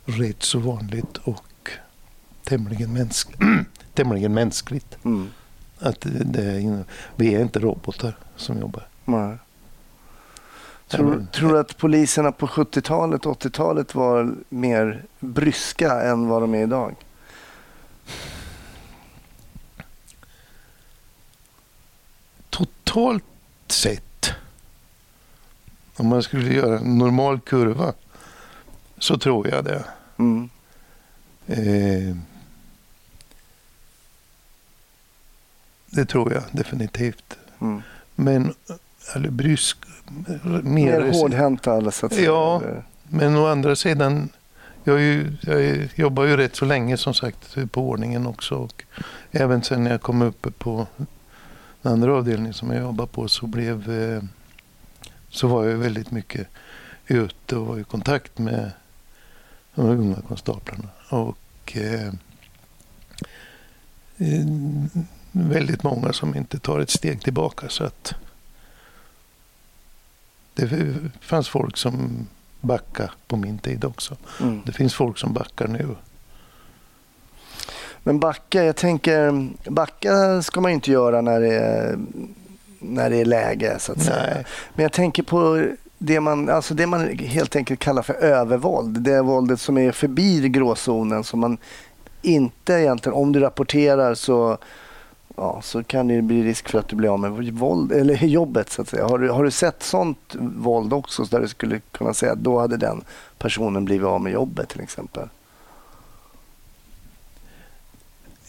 [0.05, 1.71] rätt så vanligt och
[2.45, 3.29] tämligen, mänsk
[3.95, 4.99] tämligen mänskligt.
[5.05, 5.29] Mm.
[5.79, 6.85] Att det
[7.17, 8.87] vi är inte robotar som jobbar.
[9.05, 9.37] Nej.
[10.89, 16.63] Tror, tror du att poliserna på 70-talet, 80-talet var mer bryska än vad de är
[16.63, 16.95] idag?
[22.51, 23.25] Totalt
[23.67, 24.31] sett,
[25.97, 27.93] om man skulle göra en normal kurva,
[28.99, 29.85] så tror jag det.
[30.17, 30.51] Mm.
[31.47, 32.17] Eh,
[35.87, 37.39] det tror jag definitivt.
[37.61, 37.83] Mm.
[38.15, 38.55] Men,
[39.15, 42.27] eller brysk, mer, Mer hårdhänta så att säga.
[42.27, 42.63] Ja.
[43.09, 44.29] Men å andra sidan,
[44.85, 48.55] jag, ju, jag jobbar ju rätt så länge som sagt på ordningen också.
[48.55, 48.85] Och
[49.31, 50.87] även sen när jag kom upp på
[51.83, 54.23] den andra avdelningen som jag jobbar på så blev eh,
[55.31, 56.49] så var jag väldigt mycket
[57.07, 58.71] ute och var i kontakt med
[59.75, 60.89] de unga konstaplarna.
[61.09, 62.13] Och eh,
[64.19, 64.47] eh,
[65.33, 67.69] väldigt många som inte tar ett steg tillbaka.
[67.69, 68.15] Så att
[70.67, 72.27] det fanns folk som
[72.61, 74.17] backade på min tid också.
[74.41, 74.61] Mm.
[74.67, 75.87] Det finns folk som backar nu.
[78.03, 81.99] Men backa, jag tänker, backa ska man inte göra när det är,
[82.79, 84.45] när det är läge så att säga.
[84.75, 85.67] Men jag tänker på
[85.99, 89.01] det man, alltså det man helt enkelt kallar för övervåld.
[89.01, 91.59] Det våldet som är förbi gråzonen som man
[92.23, 94.59] inte egentligen, om du rapporterar så,
[95.39, 98.71] ja, så kan det bli risk för att du blir av med våld, eller jobbet
[98.71, 99.07] så att säga.
[99.07, 102.39] Har du, har du sett sånt våld också så där du skulle kunna säga att
[102.39, 103.05] då hade den
[103.39, 105.29] personen blivit av med jobbet till exempel?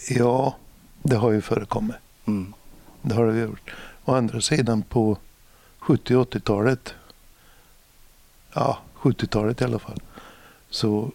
[0.10, 0.56] Ja,
[1.04, 1.96] det har ju förekommit.
[2.26, 2.54] Mm.
[3.02, 3.74] Det har det gjort.
[4.06, 5.18] Å andra sidan på
[5.80, 6.94] 70 och 80-talet,
[8.54, 10.02] ja 70-talet i alla fall,
[10.70, 11.12] så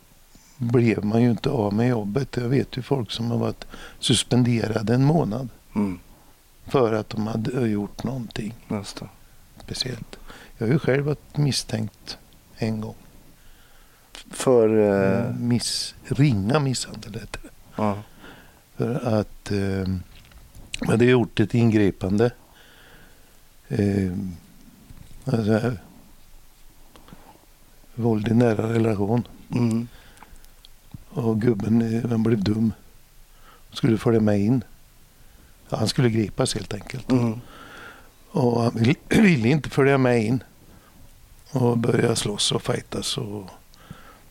[0.56, 2.36] blev man ju inte av med jobbet.
[2.36, 3.66] Jag vet ju folk som har varit
[3.98, 5.98] suspenderade en månad Mm.
[6.66, 8.54] för att de hade gjort någonting
[9.64, 10.16] speciellt.
[10.58, 12.18] Jag har ju själv varit misstänkt
[12.56, 12.94] en gång.
[14.30, 14.68] För...
[14.78, 17.48] Eh, Miss, ringa misshandel heter det.
[17.76, 17.98] ja.
[18.76, 19.88] För att eh,
[20.80, 22.30] man hade gjort ett ingripande.
[23.68, 24.12] Eh,
[25.24, 25.72] alltså,
[27.94, 29.26] våld i nära relation.
[29.54, 29.88] Mm.
[31.08, 32.72] Och gubben eh, han blev dum.
[33.72, 34.64] Skulle följa med in.
[35.70, 37.10] Han skulle gripas helt enkelt.
[37.12, 37.40] Mm.
[38.30, 40.42] Och han vill, ville inte följa med in.
[41.52, 43.18] Och börja slåss och fightas.
[43.18, 43.44] Och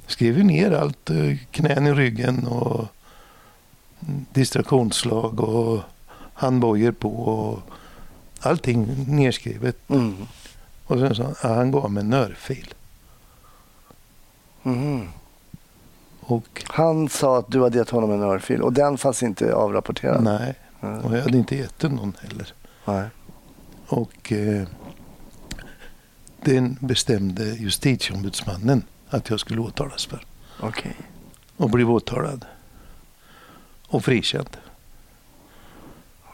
[0.07, 1.09] skrev ner allt.
[1.09, 2.85] eh, Knän i ryggen och
[4.33, 5.79] distraktionsslag och
[6.33, 7.09] handbojor på.
[7.09, 7.59] Och
[8.39, 9.89] allting nerskrivet.
[9.89, 10.15] Mm.
[10.85, 12.73] Och sen sa han, ja, han gav mig en örfil.
[14.63, 15.07] Mm.
[16.21, 20.23] Och Han sa att du hade gett honom en örfil och den fanns inte avrapporterad?
[20.23, 20.99] nej, Mm.
[20.99, 22.53] och jag hade inte gett någon heller.
[22.85, 23.07] Nej.
[23.87, 24.67] Och eh,
[26.41, 30.25] den bestämde justitieombudsmannen att jag skulle åtalas för.
[30.59, 30.95] Okej.
[31.57, 32.45] Och blev åtalad.
[33.87, 34.57] Och frikänd.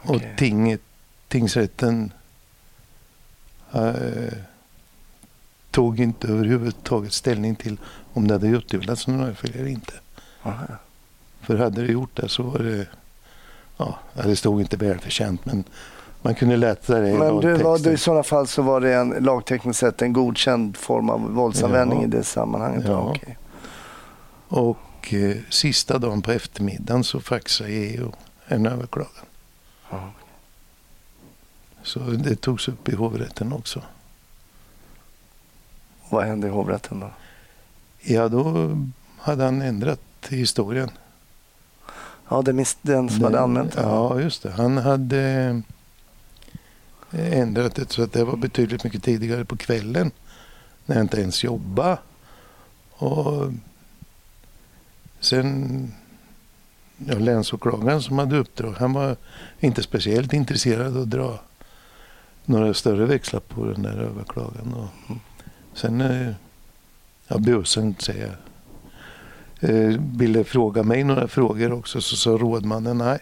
[0.03, 0.15] Okej.
[0.15, 0.81] Och tinget,
[1.27, 2.13] tingsrätten
[3.71, 4.33] eh,
[5.71, 7.77] tog inte överhuvudtaget ställning till
[8.13, 9.93] om det hade utdelats någon örfil eller inte.
[10.43, 10.65] Aha.
[11.41, 12.87] För hade det gjort det så var det,
[13.79, 15.63] ja, det stod inte välförtjänt men
[16.21, 16.57] man kunde i
[17.13, 20.77] Men du, var, du, i sådana fall så var det en lagtekniskt sett en godkänd
[20.77, 22.07] form av våldsanvändning Ja.
[22.07, 22.85] i det sammanhanget?
[22.87, 22.99] Ja.
[22.99, 23.37] Okej.
[24.47, 28.11] Och eh, sista dagen på eftermiddagen så faxade EU
[28.47, 29.25] en överklagan.
[29.89, 30.11] Ja.
[31.83, 33.81] Så det togs upp i hovrätten också.
[36.09, 37.09] Vad hände i hovrätten då?
[38.01, 38.71] Ja, då
[39.17, 40.89] hade han ändrat historien.
[42.29, 43.81] Ja, det mis- den som hade Den- anmält det?
[43.81, 44.51] Ja, just det.
[44.51, 45.21] Han hade
[47.11, 50.11] eh, ändrat det så att det var betydligt mycket tidigare på kvällen.
[50.85, 51.97] När jag inte ens jobbade.
[52.91, 53.51] Och
[55.19, 55.91] sen
[56.97, 59.15] ja, länsåklagaren som hade uppdrag, han var
[59.59, 61.39] inte speciellt intresserad av att dra
[62.45, 64.73] några större växlar på den där överklagan.
[64.73, 65.17] Och
[65.77, 66.31] sen, eh,
[67.27, 68.35] ja, busen säger jag,
[70.17, 73.19] ville fråga mig några frågor också så sa rådmannen nej.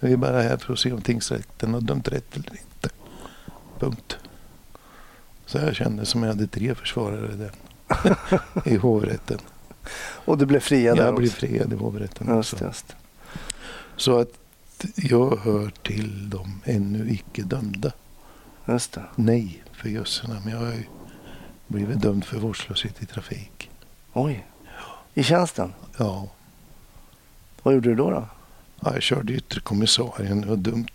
[0.00, 2.88] Vi är bara här för att se om tingsrätten har dömt rätt eller inte.
[3.78, 4.16] Punkt.
[5.46, 7.52] Så jag kände som jag hade tre försvarare där
[8.64, 9.38] i hovrätten.
[10.24, 12.64] Och du blev friad där Jag blev friad i hovrätten Just, också.
[12.64, 12.96] just.
[13.96, 14.38] Så att
[14.96, 17.92] jag hör till de ännu icke dömda.
[18.68, 19.04] Just det.
[19.16, 20.40] Nej, för jösserna.
[20.44, 20.84] Men jag har ju
[21.66, 23.70] blivit dömd för vårdslöshet i trafik.
[24.12, 24.46] Oj.
[25.14, 25.72] I tjänsten?
[25.96, 26.28] Ja,
[27.62, 28.10] Vad gjorde du då?
[28.10, 28.28] då?
[28.80, 30.40] ja jag körde yttre kommissarien.
[30.40, 30.86] Det var dumt.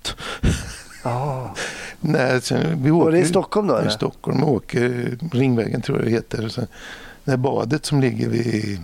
[1.04, 1.56] Ja.
[2.00, 3.82] Nej, sen, vi Var åker, det i Stockholm då?
[3.88, 3.90] I?
[3.90, 4.38] Stockholm.
[4.38, 6.50] Vi åker Ringvägen tror jag det heter.
[6.50, 6.68] Sen,
[7.24, 8.80] det här badet som ligger vid...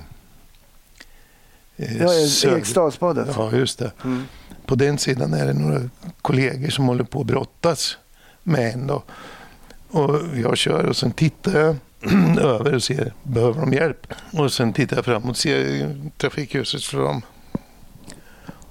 [1.77, 2.13] eh, Ja,
[2.45, 3.27] Eriksdalsbadet?
[3.35, 3.91] Ja, just det.
[4.03, 4.23] Mm.
[4.65, 5.89] På den sidan är det några
[6.21, 7.97] kollegor som håller på att brottas
[8.43, 8.87] med en.
[8.87, 9.03] Då.
[9.91, 11.75] Och jag kör och sen tittar jag
[12.39, 14.13] över och ser, behöver de hjälp?
[14.33, 17.21] Och sen tittar jag framåt och ser trafikljuset slå om.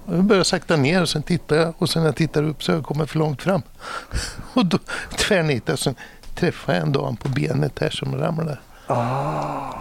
[0.05, 2.71] Jag börjar sakta ner och sen tittar jag och sen när jag tittar upp så
[2.71, 3.61] har jag kommit för långt fram.
[4.53, 4.77] Och då
[5.17, 5.95] tvärnitar jag sen
[6.35, 8.57] träffar jag en dam på benet här som ramlade.
[8.87, 9.73] Ah.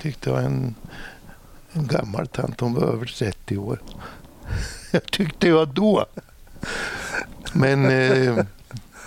[0.00, 0.74] Tyckte jag en,
[1.72, 3.78] en gammal tant, hon var över 30 år.
[4.90, 6.06] Jag tyckte jag då.
[7.52, 8.44] Men eh,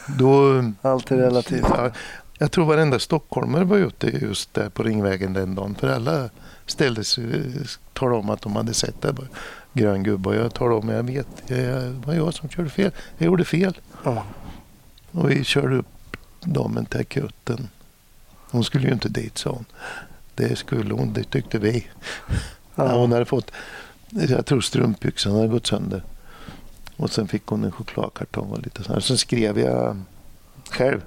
[0.08, 0.64] då...
[0.82, 1.66] Allt är relativt.
[1.70, 1.92] Ja,
[2.38, 5.76] jag tror varenda stockholmare var ute just där på Ringvägen den dagen.
[5.76, 6.30] För alla
[6.66, 7.52] ställde sig
[7.94, 9.16] talade om att de hade sett det.
[9.74, 12.92] Grön gubbe och jag talade om, jag vet, det var jag som körde fel.
[13.18, 13.78] Jag gjorde fel.
[14.04, 14.24] Ja.
[15.12, 17.70] Och vi körde upp damen till akuten.
[18.52, 19.66] Hon skulle ju inte dit sa hon.
[20.36, 21.88] Det skulle hon, det tyckte vi.
[22.76, 23.52] Ja, hon hade fått,
[24.10, 26.04] jag tror strumpbyxan hade gått sönder.
[26.98, 29.04] Och sen fick hon en chokladkartong och lite sånt.
[29.04, 30.02] Sen skrev jag
[30.70, 31.02] själv.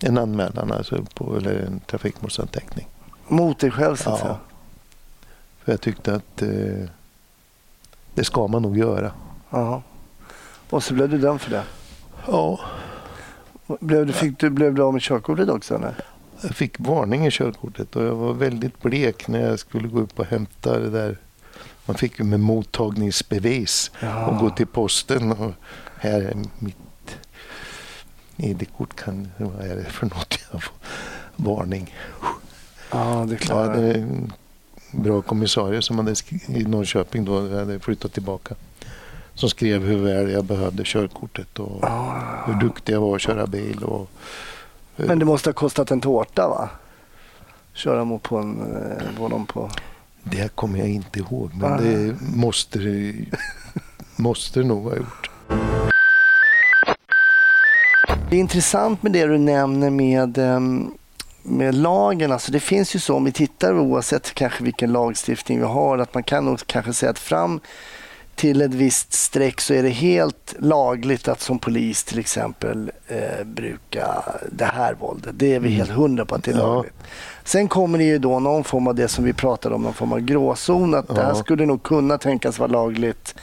[0.00, 2.88] En anmälan, alltså på, eller en trafikmålsanteckning.
[3.28, 4.24] Mot dig själv så att Ja.
[4.24, 4.36] säga?
[5.64, 6.88] För jag tyckte att eh,
[8.14, 9.12] det ska man nog göra.
[9.50, 9.82] Ja.
[10.70, 11.62] Och så blev du dömd för det?
[12.26, 12.60] Ja,
[13.80, 15.74] Blev du, fick du, blev du av med körkortet också?
[15.74, 15.94] Eller?
[16.40, 20.18] jag fick varning i körkortet och jag var väldigt blek när jag skulle gå upp
[20.18, 21.18] och hämta det där.
[21.86, 24.26] Man fick ju med mottagningsbevis Ja.
[24.26, 25.32] och gå till posten.
[25.32, 25.52] Och
[25.98, 26.76] här är mitt
[28.38, 28.96] ID-kort.
[28.96, 30.38] Kan, vad är det för något?
[30.52, 30.74] Jag får
[31.36, 31.94] varning.
[32.90, 33.74] Ja, det är Ja, klart.
[33.76, 34.32] det är en
[34.90, 36.14] bra kommissarie som hade
[36.46, 38.54] i Norrköping då, hade flyttat tillbaka.
[39.34, 42.22] Som skrev hur väl jag behövde körkortet och Ja.
[42.46, 43.84] hur duktig jag var att köra bil.
[43.84, 44.10] Och,
[44.96, 46.70] Men det måste ha kostat en tårta va?
[47.72, 49.70] Köra mot på en, eh, på på...
[50.22, 51.76] Det kommer jag inte ihåg, men Ah.
[51.76, 53.14] det måste det,
[54.16, 55.30] måste nog ha gjort.
[58.30, 60.90] Det är intressant med det du nämner med, ehm,
[61.42, 62.32] med lagen.
[62.32, 66.14] Alltså det finns ju så, om vi tittar oavsett kanske vilken lagstiftning vi har, att
[66.14, 67.60] man kan nog kanske säga att fram
[68.34, 73.44] till ett visst streck så är det helt lagligt att som polis till exempel eh,
[73.44, 74.06] bruka
[74.52, 75.30] det här våldet.
[75.38, 76.66] Det är vi helt hundra på att det är Ja.
[76.66, 76.94] lagligt.
[77.44, 80.12] Sen kommer det ju då någon form av det som vi pratade om, någon form
[80.12, 80.94] av gråzon.
[80.94, 81.34] Att det här Ja.
[81.34, 83.34] skulle nog kunna tänkas vara lagligt.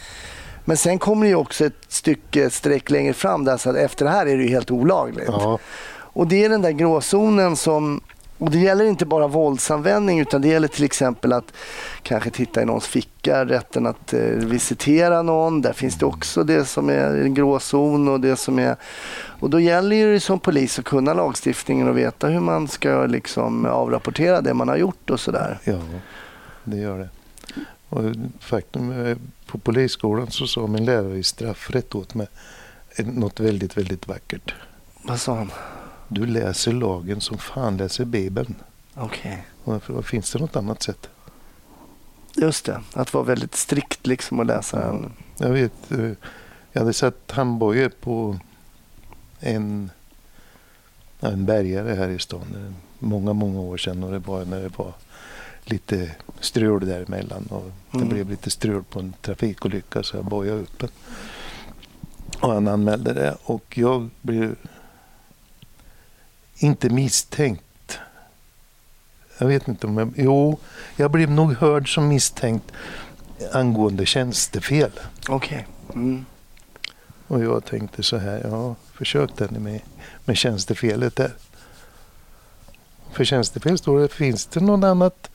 [0.65, 4.05] Men sen kommer det ju också ett stycke, streck längre fram där så att efter
[4.05, 5.27] det här är det ju helt olagligt.
[5.27, 5.59] Ja,
[5.97, 8.01] Och det är den där gråzonen som
[8.37, 11.53] och det gäller inte bara våldsanvändning utan det gäller till exempel att
[12.01, 15.61] kanske titta i någons ficka, rätten att eh, visitera någon.
[15.61, 18.75] Där finns det också det som är en gråzon och det som är...
[19.39, 23.05] Och då gäller ju det som polis att kunna lagstiftningen och veta hur man ska
[23.05, 25.59] liksom avrapportera det man har gjort och sådär.
[25.63, 25.79] ja,
[26.63, 27.09] det gör det.
[27.95, 32.27] Och faktum på polisskolan så sa min lärare i straffrätt åt mig
[32.97, 34.53] något väldigt, väldigt vackert.
[35.03, 35.51] Vad sa han?
[36.07, 38.55] Du läser lagen som fan läser Bibeln.
[38.95, 39.45] Okej.
[39.63, 41.09] Vad finns det något annat sätt?
[42.35, 45.11] Just det, att vara väldigt strikt liksom och läsa den.
[45.37, 46.11] Jag vet, eh,
[46.71, 48.39] jag hade sett handbojor på
[49.39, 49.89] en,
[51.19, 52.41] en bärgare här i stan.
[52.55, 54.93] eh, Många, många år sedan och det var när det var
[55.71, 57.45] lite strul däremellan.
[57.49, 58.09] Och det Mm.
[58.09, 60.89] blev lite strul på en trafikolycka så jag bojade upp den.
[62.39, 64.55] Och han anmälde det och jag blev
[66.57, 67.99] inte misstänkt.
[69.37, 70.13] Jag vet inte om jag...
[70.15, 70.59] Jo,
[70.95, 72.71] jag blev nog hörd som misstänkt
[73.53, 74.91] angående tjänstefel.
[75.29, 75.67] Okej.
[75.93, 76.25] Mm.
[77.27, 79.81] Och jag tänkte så här, ja, försök den med,
[80.25, 81.33] med tjänstefelet där.
[83.11, 85.29] För tjänstefel står det, finns det någon annat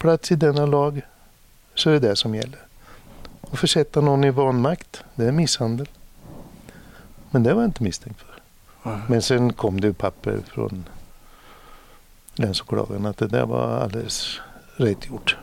[0.00, 1.02] plats i denna lag
[1.74, 2.58] så är det det som gäller.
[3.40, 5.88] Och försätta någon i vanmakt, det är misshandel.
[7.30, 8.90] Men det var jag inte misstänkt för.
[8.90, 9.00] Mm.
[9.08, 10.84] Men sen kom det papper från
[12.34, 14.38] länsåklagaren att det där var alldeles
[14.76, 15.36] rätt gjort.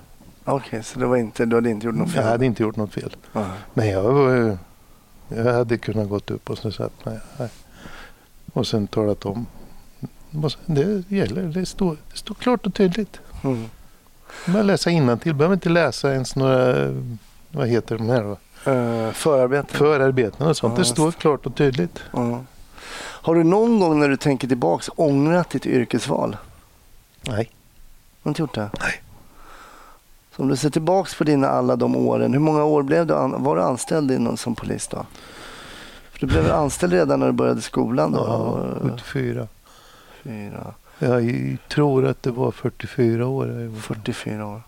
[0.45, 2.23] Okej, så det var inte, du hade inte gjort något fel?
[2.23, 3.15] Jag hade inte gjort något fel.
[3.33, 3.45] Nej.
[3.73, 4.57] Men jag, var-
[5.27, 7.49] jag hade kunnat gått upp och så sagt nej, nej.
[8.53, 9.45] Och sen talat om.
[10.65, 13.19] Det gäller, det står, det står klart och tydligt.
[13.43, 13.65] Mm.
[14.45, 16.93] Bara läsa innantill, behöver inte läsa ens några,
[17.51, 18.37] vad heter de här då?
[18.71, 19.73] Uh, förarbete?
[19.77, 20.73] Förarbeten och sånt.
[20.77, 21.99] Ja, det står klart och tydligt.
[22.13, 22.43] Ja.
[22.99, 26.37] Har du någon gång när du tänker tillbaks ångrat ditt yrkesval?
[27.21, 27.37] Nej.
[27.37, 27.43] Har
[28.23, 28.69] du inte gjort det?
[28.81, 29.01] Nej.
[30.35, 33.13] Så om du ser tillbaks på dina alla de åren, hur många år blev du
[33.15, 35.05] an- var du anställd inom, som polis då?
[36.11, 38.17] För du blev anställd redan när du började skolan då?
[38.81, 39.47] Ja, 74.
[40.23, 43.47] Fyra, Jag tror att det var 44 år.
[43.47, 43.79] jag var.
[43.79, 44.61] 44 år.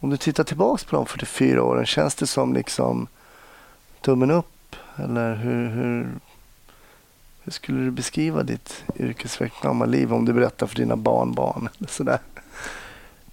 [0.00, 3.06] Om du tittar tillbaks på de 44 åren, känns det som liksom
[4.00, 4.76] tummen upp?
[4.96, 6.08] Eller hur, hur,
[7.42, 11.68] hur skulle du beskriva ditt yrkesverksamma liv om du berättar för dina barnbarn?
[11.78, 12.18] Eller sådär?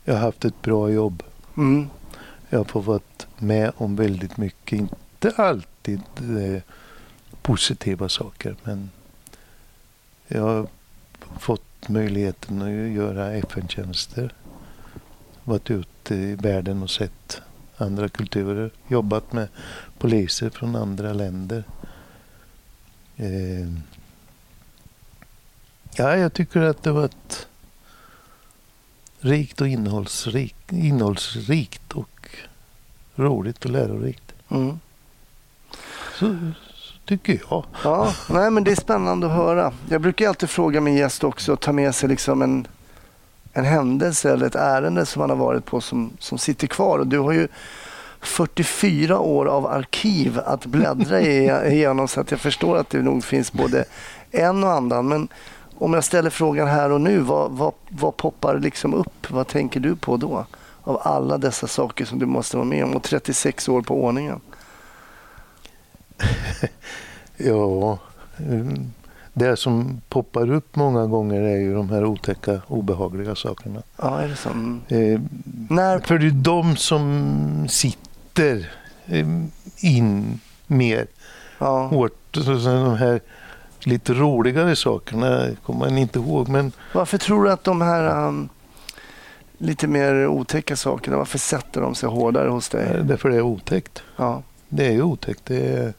[0.03, 1.23] Jag har haft ett bra jobb.
[1.57, 1.89] Mm.
[2.49, 4.79] Jag har fått varit med om väldigt mycket.
[4.79, 6.61] Inte alltid eh,
[7.41, 8.55] positiva saker.
[8.63, 8.89] Men
[10.27, 10.67] jag har
[11.39, 14.33] fått möjligheten att göra FN-tjänster.
[15.43, 17.41] Varit ute i världen och sett
[17.77, 18.71] andra kulturer.
[18.87, 19.47] Jobbat med
[19.97, 21.63] poliser från andra länder.
[23.15, 23.69] Eh,
[25.95, 27.47] ja, jag tycker att det var ett
[29.19, 32.29] rikt och innehållsrikt, innehållsrikt och
[33.15, 34.33] roligt och lärorikt.
[34.49, 34.79] Mm.
[36.19, 36.37] Så
[37.05, 37.65] tycker jag.
[37.83, 39.73] Ja, nej, men det är spännande att höra.
[39.89, 42.67] Jag brukar alltid fråga min gäst också att ta med sig liksom en,
[43.53, 46.99] en händelse eller ett ärende som man har varit på som, som sitter kvar.
[46.99, 47.47] Och du har ju
[48.21, 51.21] 44 år av arkiv att bläddra
[51.67, 53.85] igenom så att jag förstår att det nog finns både
[54.31, 55.07] en och annan.
[55.07, 55.27] Men
[55.77, 59.31] om jag ställer frågan här och nu, vad, vad, vad poppar liksom upp?
[59.31, 60.45] Vad tänker du på då?
[60.83, 64.39] Av alla dessa saker som du måste vara med om och 36 år på ordningen.
[67.37, 67.99] Ja,
[68.37, 68.91] mm,
[69.33, 73.81] det som poppar upp många gånger är ju de här otäcka, obehagliga sakerna.
[73.97, 74.49] Ja, är det så?
[74.49, 74.81] Mm.
[74.87, 75.19] Eh,
[75.69, 78.71] När, För det är de som sitter
[79.05, 79.27] eh,
[79.79, 81.07] in mer
[81.59, 82.13] ja, hårt.
[82.31, 83.21] De här
[83.83, 86.47] lite roligare sakerna kommer man inte ihåg.
[86.49, 88.49] Men varför tror du att de här um,
[89.57, 93.01] lite mer otäcka sakerna, varför sätter de sig hårdare hos dig?
[93.03, 94.03] därför det är otäckt.
[94.17, 95.45] Ja, Det är ju otäckt.
[95.45, 95.93] Det är,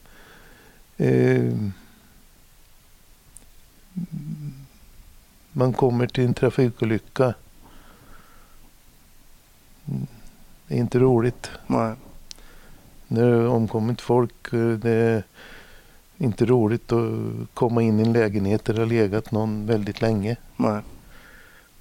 [0.97, 1.53] eh,
[5.53, 7.35] man kommer till en trafikolycka.
[9.89, 10.07] Mm,
[10.69, 11.51] Det är inte roligt.
[11.67, 11.95] nej.
[13.09, 14.51] När det är omkommit folk.
[14.51, 15.23] Det är
[16.17, 17.11] inte roligt att
[17.55, 20.37] komma in i en lägenhet där det har legat någon väldigt länge.
[20.57, 20.83] nej.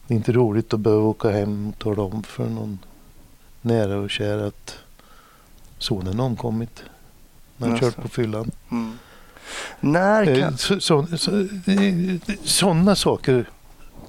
[0.07, 2.79] Det är inte roligt att behöva åka hem och tala om för någon
[3.61, 4.77] nära och kär att
[5.77, 6.83] sonen har omkommit.
[7.57, 8.51] När han kört på fyllan.
[8.71, 8.97] Mm.
[9.79, 10.57] När Eh, kan...
[10.57, 11.47] så, så, så,
[12.43, 13.49] sådana saker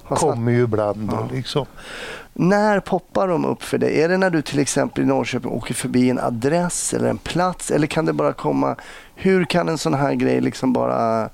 [0.07, 1.09] kommer ju ibland.
[1.13, 1.29] Ja.
[1.31, 1.65] liksom.
[2.33, 4.01] När poppar de upp för dig?
[4.01, 7.71] Är det när du till exempel i Norrköping åker förbi en adress eller en plats?
[7.71, 8.75] Eller kan det bara komma...
[9.15, 11.29] Hur kan en sån här grej liksom bara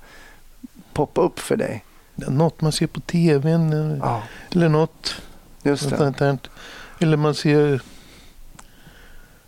[0.92, 1.84] poppa upp för dig?
[2.14, 4.22] Något man ser på tvn eh, Ja,
[4.52, 5.14] eller något.
[7.00, 7.82] Eller man ser...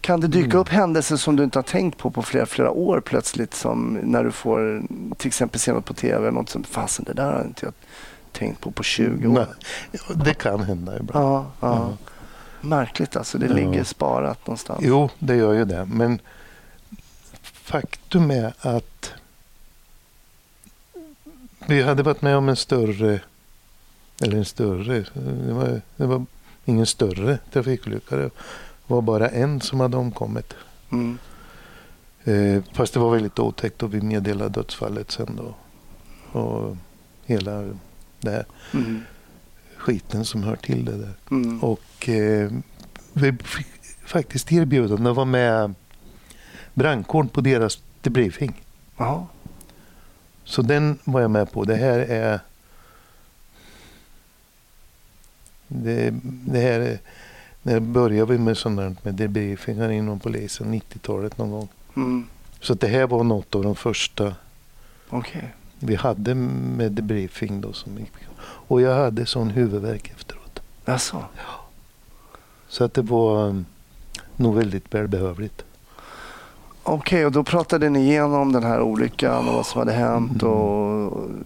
[0.07, 0.59] Kan det dyka Mm.
[0.59, 3.55] upp händelser som du inte har tänkt på på flera, flera år plötsligt?
[3.55, 4.83] Som när du får
[5.17, 7.75] till exempel se något på tv, något som fasen det där har inte jag
[8.33, 9.33] tänkt på på 20 år.
[9.33, 9.47] Nej,
[10.25, 11.27] det kan hända ibland.
[11.27, 11.77] Ja, ja.
[11.77, 11.97] Ja.
[12.61, 13.53] Märkligt alltså, det Ja.
[13.55, 14.81] ligger sparat någonstans.
[14.83, 15.85] Jo, det gör ju det.
[15.85, 16.19] Men
[17.43, 19.13] faktum är att
[21.67, 23.21] vi hade varit med om en större,
[24.23, 25.05] eller en större,
[25.47, 26.25] det var, det var
[26.65, 28.31] ingen större trafikolycka.
[28.87, 30.55] Var bara en som hade omkommit.
[30.93, 31.19] Mm.
[32.25, 35.55] Eh, fast det var väldigt otäckt och vi meddelade dödsfallet sen då.
[36.41, 36.77] Och
[37.25, 37.65] hela
[38.21, 38.45] det här
[38.75, 39.03] Mm.
[39.77, 41.13] skiten som hör till det där.
[41.31, 41.65] Mm.
[41.65, 42.51] Och eh,
[43.13, 43.67] vi fick
[44.07, 45.75] faktiskt erbjudande att vara med
[46.75, 48.63] brandkåren på deras debriefing.
[48.97, 49.27] Ja.
[50.45, 51.65] Så den var jag med på.
[51.65, 52.41] Det här är...
[55.69, 56.99] Det, det här är...
[57.67, 60.75] När började vi med sånt där med debriefingar inom polisen?
[60.75, 61.69] 90-talet någon gång.
[61.97, 62.27] Mm.
[62.61, 64.35] Så det här var något av de första
[65.11, 65.55] Okej.
[65.79, 67.73] vi hade med debriefing då.
[67.73, 68.13] Som gick.
[68.41, 70.63] Och jag hade sån huvudvärk efteråt.
[70.85, 71.25] Jaså?
[72.69, 73.67] Så att det var um,
[74.37, 75.65] nog väldigt välbehövligt.
[76.83, 80.43] Okej, och då pratade ni igenom den här olyckan och vad som hade hänt.
[80.43, 80.55] Mm.
[80.55, 81.25] Och...
[81.25, 81.45] M-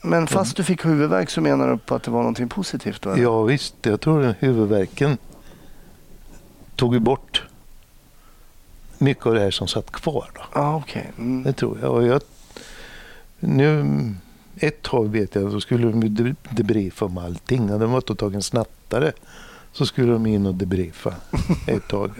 [0.00, 3.02] Men fast du fick huvudvärk så menar du på att det var någonting positivt?
[3.02, 3.10] Då?
[3.10, 3.22] eller?
[3.22, 5.18] Ja visst, jag tror den huvudvärken
[6.76, 7.42] tog bort
[8.98, 10.30] mycket av det här som satt kvar.
[10.34, 10.40] Då.
[10.54, 11.10] Ja, okej.
[11.18, 11.42] Mm.
[11.42, 11.92] Det tror jag.
[11.92, 12.22] Och jag
[13.40, 13.84] nu,
[14.56, 17.68] ett tag vet jag, så skulle de debriefa om allting.
[17.68, 19.12] Hade de varit och tagit en snattare
[19.74, 21.14] så skulle de in och debriefa
[21.66, 22.10] ett tag.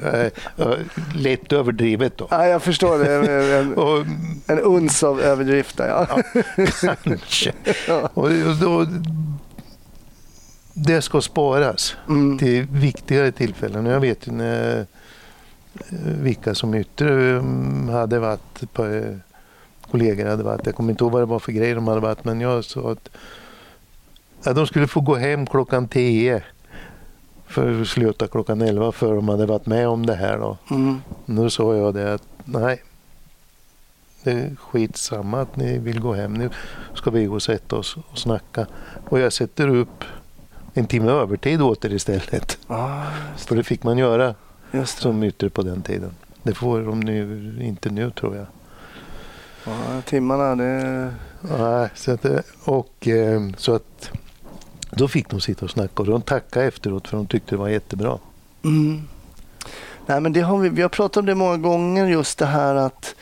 [1.15, 2.29] Lätt överdrivet då.
[2.31, 3.59] Ja, jag förstår det.
[3.59, 4.07] En, Och,
[4.47, 6.07] en uns av överdrift där, ja.
[7.05, 7.53] kanske.
[7.89, 8.11] Ja.
[8.15, 8.87] Och, då,
[10.73, 11.97] det ska sparas.
[12.09, 12.39] Mm.
[12.39, 13.87] till viktigare tillfällen.
[13.87, 14.87] Jag vet ju när, eh,
[16.23, 19.17] vilka som yttre um, hade varit på, eh,
[19.91, 20.67] kollegor hade varit.
[20.67, 22.93] Jag kommer inte ihåg vad det var för grejer de hade varit men jag sa
[22.93, 23.09] att
[24.45, 26.43] ja, de skulle få gå hem klockan 10
[27.55, 30.39] för att sluta klockan 11 för de hade varit med om det här.
[30.39, 30.57] Då.
[30.71, 31.01] Mm.
[31.27, 32.83] Nu sa jag det att nej,
[34.23, 36.35] det är skitsamma att ni vill gå hem.
[36.35, 36.51] Nu
[36.95, 38.67] ska vi gå och sätta oss och snacka.
[39.09, 40.05] Och jag sätter upp
[40.75, 42.59] en timme övertid åt er istället.
[43.33, 44.35] Just, För det fick man göra
[44.85, 46.11] som ytter på den tiden.
[46.43, 48.47] Det får de nu, inte nu tror jag.
[49.67, 51.15] Ja, timmarna, det...
[51.59, 54.11] Nej, så att, det- och, eh, så att
[54.97, 57.69] då fick de sitta och snacka och de tackade efteråt för de tyckte det var
[57.69, 58.19] jättebra.
[58.65, 59.03] Mm.
[60.07, 62.75] Nej, men det har vi, vi har pratat om det många gånger, just det här
[62.75, 63.15] att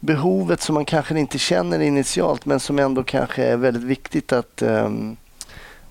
[0.00, 4.62] behovet som man kanske inte känner initialt men som ändå kanske är väldigt viktigt att,
[4.62, 5.16] ehm,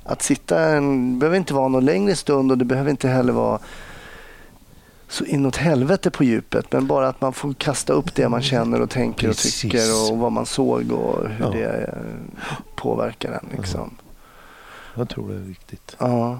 [0.03, 3.34] att sitta en, det behöver inte vara någon längre stund och det behöver inte heller
[3.34, 3.59] vara
[5.07, 8.82] så inåt helvete på djupet men bara att man får kasta upp det man känner
[8.82, 9.61] och tänker och Precis.
[9.61, 11.49] tycker och vad man såg och hur Ja.
[11.49, 13.57] det eh, påverkar en.
[13.57, 13.95] Liksom.
[14.96, 15.96] Jag tror det är viktigt.
[16.00, 16.39] Ja.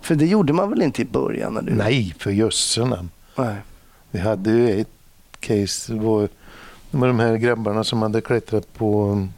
[0.00, 1.54] För det gjorde man väl inte i början?
[1.62, 1.74] Du...
[1.74, 3.10] Nej, för jösse namn.
[3.36, 3.56] Nej.
[4.10, 4.88] Vi hade ju ett
[5.40, 5.94] case.
[5.94, 6.28] Var,
[6.90, 9.32] var de här grabbarna som hade klättrat på um,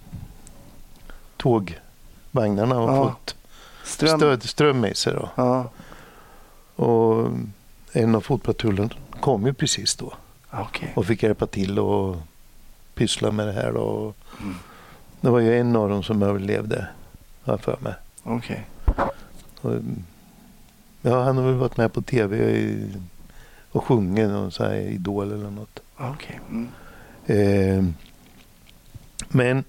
[1.36, 3.08] tågvagnarna och Ja.
[3.08, 3.34] fått
[3.84, 4.18] Ström.
[4.18, 5.12] stöd, ström med sig.
[5.12, 5.28] Då.
[5.34, 5.70] Ja.
[6.76, 7.28] Och
[7.92, 10.12] en av fotpatrullen kom ju precis då
[10.50, 10.92] Okej.
[10.96, 12.16] och fick hjälpa till och
[12.94, 13.72] pyssla med det här.
[13.72, 14.12] Då.
[14.42, 14.54] Mm.
[15.20, 16.88] Det var ju en av dem som överlevde,
[17.44, 17.94] har jag för mig.
[18.24, 18.66] Okej.
[19.60, 19.74] Och,
[21.02, 22.92] ja, han har väl varit med på tv i,
[23.70, 25.80] och sjungit någon så här Idol eller något.
[25.96, 26.40] Okej.
[26.50, 26.68] Mm.
[27.26, 27.84] Eh,
[29.28, 29.64] men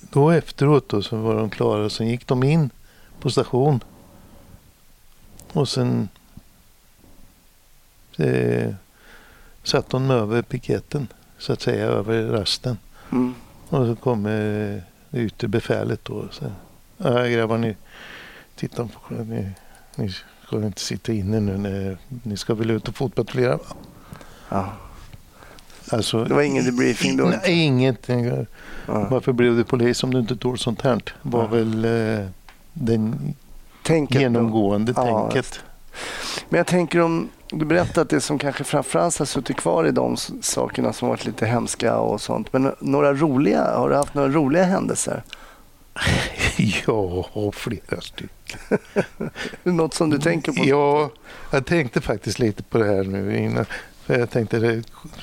[0.00, 1.90] då efteråt då, så var de klara.
[1.90, 2.70] Sen gick de in
[3.20, 3.80] på station.
[5.52, 6.08] Och sen
[8.18, 8.74] eh,
[9.62, 11.08] satt de över piketen,
[11.38, 12.78] så att säga, över rasten.
[13.12, 13.34] Mm.
[13.68, 16.28] Och så kom eh, ute befälet då.
[16.30, 16.44] Så,
[17.04, 17.76] ja, grabbar, ni,
[18.56, 19.48] titta på ni,
[19.96, 20.10] ni
[20.46, 21.56] ska inte sitta inne nu.
[21.58, 23.56] Ni, ni ska väl ut och fotpatrullera?
[23.56, 23.64] va?"
[24.48, 24.72] Ja.
[25.90, 27.24] Alltså, Det var ingen debriefing då?
[27.24, 28.24] Nej, ingenting.
[28.24, 28.44] Ja.
[28.86, 31.02] Varför blev du polis om du inte tål sånt här?
[31.22, 31.46] var Ja.
[31.46, 32.26] väl eh,
[32.72, 33.34] den
[33.82, 34.20] Tänket då.
[34.20, 35.60] genomgående Ja, tänket.
[36.48, 39.90] Men jag tänker om du berättar att det som kanske framförallt har suttit kvar i
[39.90, 42.52] de sakerna som varit lite hemska och sånt.
[42.52, 45.22] Men några roliga, har du haft några roliga händelser?
[46.86, 48.58] Ja, flera stycken.
[49.76, 50.64] Något som du tänker på?
[50.64, 51.10] Ja,
[51.50, 53.66] jag tänkte faktiskt lite på det här nu innan.
[54.04, 54.82] För jag tänkte det,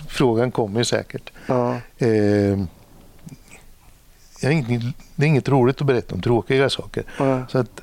[0.09, 1.31] frågan kommer ju säkert.
[1.47, 1.77] Ja.
[1.97, 2.59] Eh,
[4.41, 4.81] jag inget,
[5.15, 7.03] det är inget roligt att berätta om tråkiga saker.
[7.17, 7.47] Ja.
[7.47, 7.81] Så att,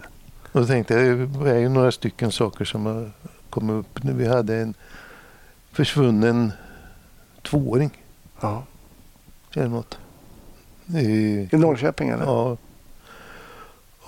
[0.53, 3.11] och då tänkte jag, det är ju några stycken saker som har
[3.51, 4.03] kommit upp.
[4.03, 4.75] Nu Vi hade en
[5.73, 6.53] försvunnen
[7.43, 7.91] tvååring
[8.41, 8.65] ja.
[9.55, 9.99] eller något.
[10.87, 12.25] I, I Norrköping eller?
[12.25, 12.57] Ja.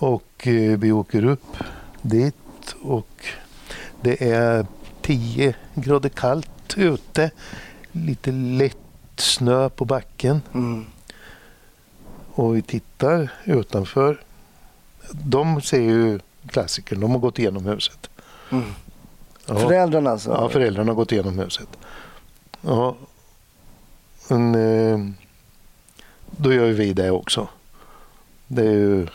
[0.01, 1.57] Och eh, vi åker upp
[2.03, 3.27] dit och
[4.01, 4.67] det är
[5.03, 7.31] 10 grader kallt ute.
[7.93, 8.77] Lite lätt
[9.17, 10.43] snö på backen.
[10.55, 10.87] Mm.
[12.33, 14.21] Och vi tittar utanför.
[15.13, 17.01] De ser ju klassikern.
[17.01, 18.11] De har gått igenom huset.
[18.51, 18.65] Mm.
[19.47, 19.59] Ja.
[19.59, 20.31] Föräldrarna alltså?
[20.31, 21.69] Ja, föräldrarna har gått igenom huset.
[22.61, 22.97] Ja.
[24.29, 25.13] Men, eh,
[26.31, 27.49] då gör vi det också.
[28.47, 29.07] Det är ju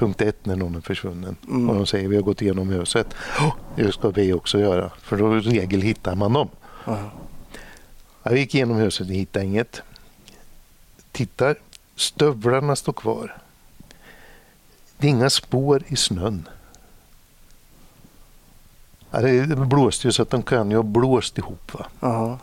[0.00, 1.36] punkt ett när någon är försvunnen.
[1.48, 1.70] Mm.
[1.70, 3.06] Och de säger vi har gått igenom huset.
[3.38, 4.90] Oh, det ska vi också göra.
[5.00, 6.48] För då i regel hittar man dem.
[6.84, 7.10] Ja.
[8.22, 9.82] Jag gick igenom huset och hittade inget.
[11.12, 11.56] Tittar.
[11.96, 13.36] Stövlarna står kvar.
[14.98, 16.48] Det är inga spår i snön.
[19.10, 21.74] Ja, det blåste ju så att de kan ju ha blåst ihop.
[21.74, 21.86] Va?
[22.00, 22.38] Ja.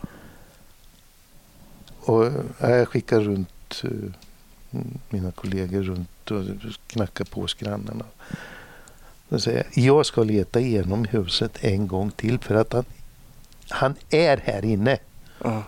[2.00, 2.24] Och
[2.58, 4.12] ja, jag skickar runt eh,
[5.10, 6.44] mina kollegor runt och
[6.86, 8.04] knackar på hos grannarna.
[9.28, 12.84] Då säger jag, jag ska leta igenom huset en gång till för att han,
[13.68, 14.98] han är här inne.
[15.44, 15.62] Ja.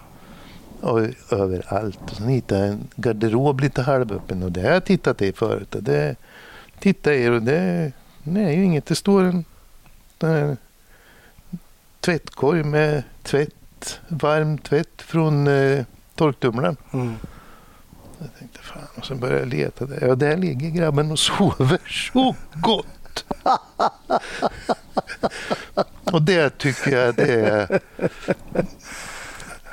[0.81, 1.01] Och
[1.31, 1.99] överallt.
[2.03, 5.75] Och sen hittade jag en garderob lite halvöppen och det har jag tittat i förut.
[5.75, 6.17] Och det
[6.79, 7.93] tittar jag i och det,
[8.23, 8.87] det är ju inget.
[8.87, 9.45] Det står en,
[10.19, 10.57] en
[12.01, 15.85] tvättkorg med tvätt, varm tvätt från eh,
[16.15, 16.77] torktumlaren.
[16.93, 17.15] Mm.
[18.19, 19.87] Jag tänkte fan och sen började jag leta.
[19.87, 20.07] Där.
[20.09, 23.25] Ja, där ligger grabben och sover så gott.
[26.05, 27.81] och det tycker jag det är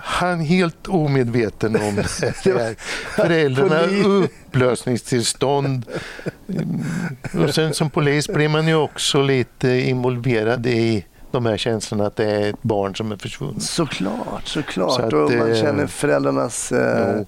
[0.08, 1.96] han helt omedveten om
[2.44, 2.76] det här.
[3.16, 5.86] Föräldrarna upplösningstillstånd.
[7.44, 12.16] Och sen som polis blir man ju också lite involverad i de här känslorna att
[12.16, 13.64] det är ett barn som är försvunnet.
[13.64, 14.94] Såklart, såklart.
[14.94, 16.72] Så att, och man känner föräldrarnas...
[16.72, 17.22] Eh.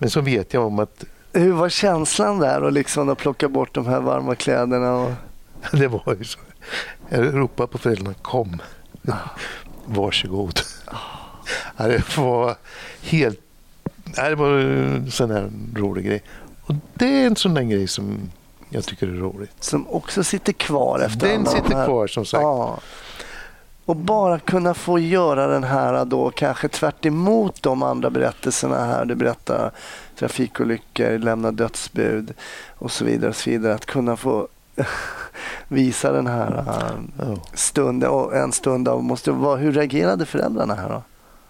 [0.00, 3.74] Men så vet jag om att hur var känslan där och liksom att plocka bort
[3.74, 4.96] de här varma kläderna?
[4.96, 5.12] Och...
[5.72, 6.38] det var ju så.
[7.08, 8.62] Jag ropade på föräldrarna, kom.
[9.86, 10.60] Varsågod.
[11.76, 12.56] Ja, Det var
[13.02, 13.40] helt...
[14.14, 16.22] Det var en sån här rolig grej.
[16.62, 18.30] Och det är en sån där grej som
[18.68, 19.64] jag tycker är roligt.
[19.64, 22.42] Som också sitter kvar efter Den sitter kvar som sagt.
[22.42, 22.78] Ja.
[23.90, 29.04] Och bara kunna få göra den här då kanske tvärt emot de andra berättelserna här.
[29.04, 29.70] Du berättar
[30.18, 32.34] trafikolyckor, lämna dödsbud
[32.78, 33.28] och så vidare.
[33.30, 33.74] Och så vidare.
[33.74, 34.48] Att kunna få
[35.68, 36.64] visa den här
[37.18, 37.36] Ja.
[37.54, 41.02] stunden och en stund av måste vara, hur reagerade föräldrarna här då?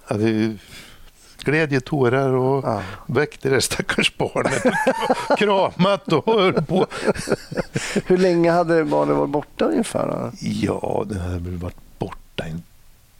[0.08, 0.56] Ja, det
[1.44, 2.82] glädje, tårar och Ja.
[3.06, 4.62] väckte det stackars barnet.
[5.38, 6.86] Kramat och höll på.
[8.06, 10.06] Hur länge hade barnen varit borta ungefär?
[10.08, 10.30] Då?
[10.40, 11.76] Ja, den hade väl varit
[12.40, 12.62] borta en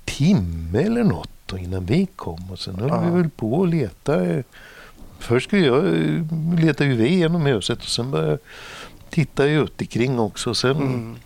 [0.04, 2.50] timme eller något innan vi kom.
[2.50, 3.00] Och sen höll Ja.
[3.00, 4.20] vi väl på och leta.
[5.18, 5.84] Först skulle jag
[6.60, 8.38] leta ju vi genom huset och sen började
[9.10, 10.54] tittar ju ut ikring också.
[10.54, 11.16] Sen, Mm.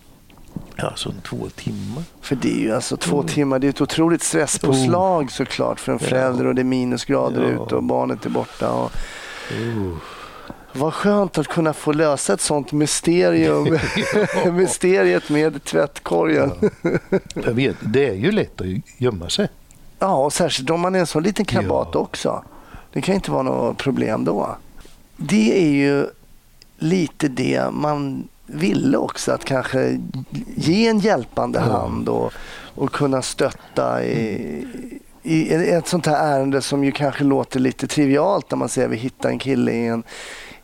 [0.75, 2.03] ja, så en två timmar.
[2.21, 3.27] För det är ju alltså två Mm.
[3.27, 7.65] timmar, det är ett otroligt stresspåslag såklart för en förälder och det är minusgrader Ja.
[7.65, 8.71] ute och barnet är borta.
[8.71, 8.91] Och
[9.51, 9.97] Oh.
[10.75, 13.63] Vad skönt att kunna få lösa ett sånt mysterium,
[14.53, 16.51] mysteriet med tvättkorgen.
[17.33, 18.67] Jag vet, det är ju lätt att
[18.97, 19.47] gömma sig.
[19.99, 21.99] Ja, och särskilt om man är en sån liten krabat Ja.
[21.99, 22.43] också.
[22.93, 24.57] Det kan inte vara något problem då.
[25.17, 26.07] Det är ju
[26.77, 29.99] lite det man ville också, att kanske
[30.55, 32.33] ge en hjälpande hand och,
[32.75, 34.67] och kunna stötta i,
[35.23, 38.93] i ett sånt här ärende som ju kanske låter lite trivialt när man säger att
[38.93, 40.03] vi hittar en kille i en,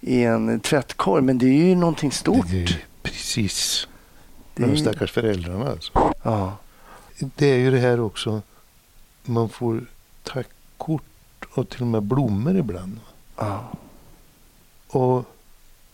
[0.01, 1.23] i en tvättkorg.
[1.23, 2.47] Men det är ju någonting stort.
[2.49, 3.87] Det är precis.
[4.53, 6.13] Det De stackars föräldrarna alltså.
[6.23, 6.57] Ja.
[7.19, 8.41] Det är ju det här också.
[9.23, 9.81] Man får
[10.23, 11.03] tackkort
[11.53, 12.99] och till och med blommor ibland.
[13.37, 13.71] ja,
[14.87, 15.25] Och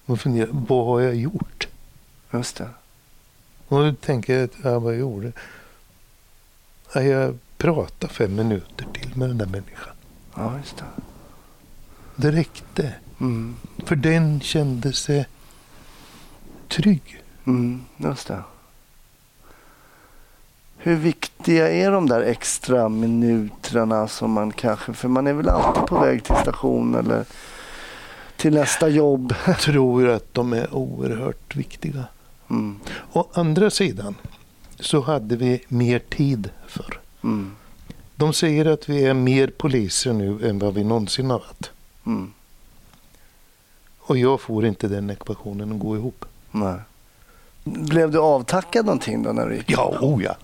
[0.06, 1.68] man funderar, vad har jag gjort?
[2.34, 2.70] just det.
[3.68, 5.32] Och då tänker jag, att, ja, vad jag gjorde?
[6.94, 9.94] Ja, jag pratade fem minuter till med den där människan.
[10.36, 10.84] Ja, just det.
[12.16, 12.94] Det räckte.
[13.20, 13.56] Mm.
[13.86, 15.28] För den kände sig
[16.68, 17.24] trygg.
[17.48, 18.44] Mm, just det.
[20.78, 25.84] Hur viktiga är de där extra minuterna som man kanske, för man är väl alltid
[25.86, 27.26] på väg till station eller
[28.38, 29.34] till nästa jobb.
[29.60, 32.04] Tror att de är oerhört viktiga.
[32.50, 32.80] Mm,
[33.14, 34.16] Å andra sidan
[34.80, 37.00] så hade vi mer tid för.
[37.24, 37.56] mm,
[38.16, 41.72] De säger att vi är mer poliser nu än vad vi någonsin har varit.
[42.06, 42.34] mm,
[44.08, 46.26] Och jag får inte den ekvationen att gå ihop.
[46.52, 46.80] nej.
[47.64, 49.72] Blev du avtackad någonting då när du gick?
[49.72, 50.36] Ja, oh ja.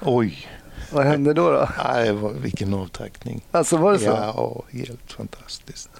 [0.00, 0.46] Oj,
[0.92, 1.50] Vad hände då?
[1.50, 1.68] då?
[1.84, 3.42] Nej, vilken avtackning.
[3.50, 4.04] Alltså var det så?
[4.04, 5.90] Ja, helt fantastiskt.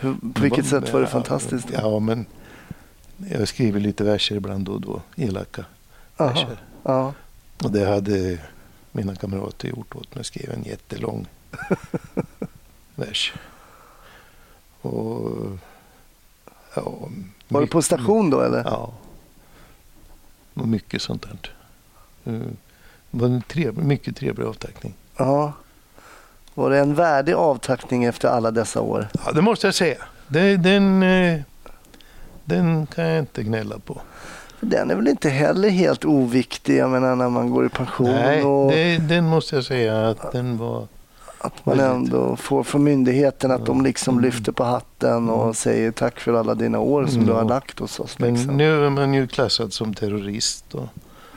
[0.00, 1.66] Hur, på vilket sätt var det Ja, fantastiskt?
[1.72, 2.26] Ja, men
[3.30, 5.00] jag skriver lite verser ibland då och då.
[5.16, 5.64] Elaka
[6.16, 6.56] Aha, verser.
[6.82, 7.12] ja.
[7.64, 8.38] Och det hade
[8.92, 10.24] mina kamrater gjort åt mig.
[10.24, 11.26] Skrev en jättelång
[12.94, 13.32] vers.
[14.80, 15.30] Och,
[16.76, 17.08] ja,
[17.48, 18.62] Var du på station då eller?
[18.64, 18.92] Ja.
[20.54, 21.52] Och mycket sånt där.
[22.32, 22.40] Eh,
[23.10, 24.94] Det var en trevlig, mycket trevlig avtackning.
[25.16, 25.52] Ja.
[26.54, 29.08] Var det en värdig avtackning efter alla dessa år?
[29.24, 29.98] Ja, det måste jag säga.
[30.28, 31.40] Det, den, eh,
[32.44, 34.00] den kan jag inte gnälla på.
[34.60, 38.42] Den är väl inte heller helt oviktig, jag menar när man går i pension Nej,
[38.42, 40.86] och det, den måste jag säga att den var...
[41.46, 44.24] att man ändå får från myndigheten att de liksom Mm.
[44.24, 45.54] lyfter på hatten och Mm.
[45.54, 47.26] säger tack för alla dina år som Mm.
[47.26, 48.18] du har lagt hos oss.
[48.20, 48.56] Liksom.
[48.56, 50.74] nu är man ju klassad som terrorist.
[50.74, 50.86] Och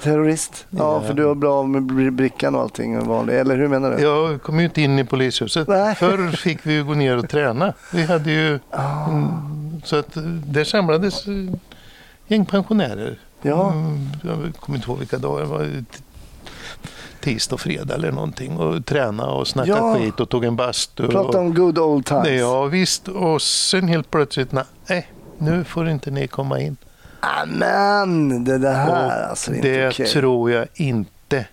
[0.04, 0.66] Terrorist?
[0.70, 3.36] Ja, för du har av med br- brickan och allting vanligt.
[3.36, 4.04] Eller hur menar du?
[4.04, 5.68] jag kom ju inte in i polishuset.
[5.68, 5.96] Nej.
[5.96, 7.74] Förr fick vi ju gå ner och träna.
[7.94, 8.60] Vi hade ju...
[9.08, 9.28] Mm,
[9.84, 10.10] så att
[10.46, 11.34] där samlades eh,
[12.28, 13.20] gäng pensionärer.
[13.42, 15.40] ja, Mm, Jag kommer inte ihåg vilka dagar.
[15.42, 15.84] Det var
[17.22, 18.58] tisdag och fredag eller någonting.
[18.58, 19.96] Och träna och snacka Ja.
[19.98, 21.08] skit och tog en bastu.
[21.08, 22.28] prata och, om good old times.
[22.40, 23.08] Ja visst.
[23.08, 24.52] Och sen helt plötsligt,
[24.88, 26.78] nej, nu får inte ni komma in.
[27.20, 29.52] Amen, det där här Och alltså.
[29.54, 30.08] Är det inte okej.
[30.08, 31.46] tror jag inte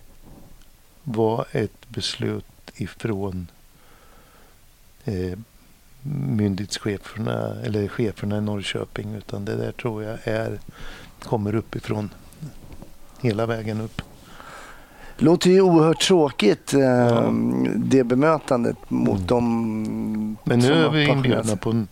[1.03, 2.45] var ett beslut
[2.75, 3.47] ifrån
[5.05, 5.37] eh,
[6.31, 10.59] myndighetscheferna eller cheferna i Norrköping utan det där tror jag är,
[11.23, 12.09] kommer uppifrån
[13.21, 14.01] hela vägen upp.
[15.17, 17.29] Låter ju oerhört tråkigt eh, Ja.
[17.75, 19.27] det bemötandet mot Mm.
[19.27, 21.87] de Men nu är vi inbjudna på en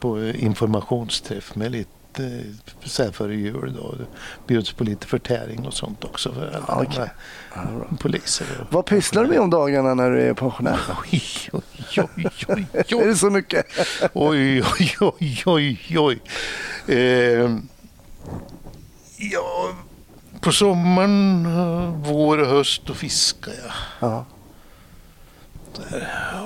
[0.00, 2.42] på informationsträff med lite
[2.84, 3.92] så här före jul då.
[3.92, 4.04] Det
[4.46, 7.86] bjuds på lite förtäring och sånt också för alla bra.
[8.00, 8.46] poliser.
[8.70, 10.78] Vad pysslar du med om dagarna när du är pensionär?
[11.12, 11.22] Oj,
[11.52, 11.62] oj,
[12.16, 13.06] oj, oj, Är oj.
[13.06, 13.66] det så mycket?
[14.12, 16.20] Oj, oj, oj, oj, oj.
[16.96, 17.56] Eh,
[19.16, 19.70] ja,
[20.42, 23.72] på sommaren, eh, vår och höst, då fiskar jag.
[24.00, 24.24] Ja.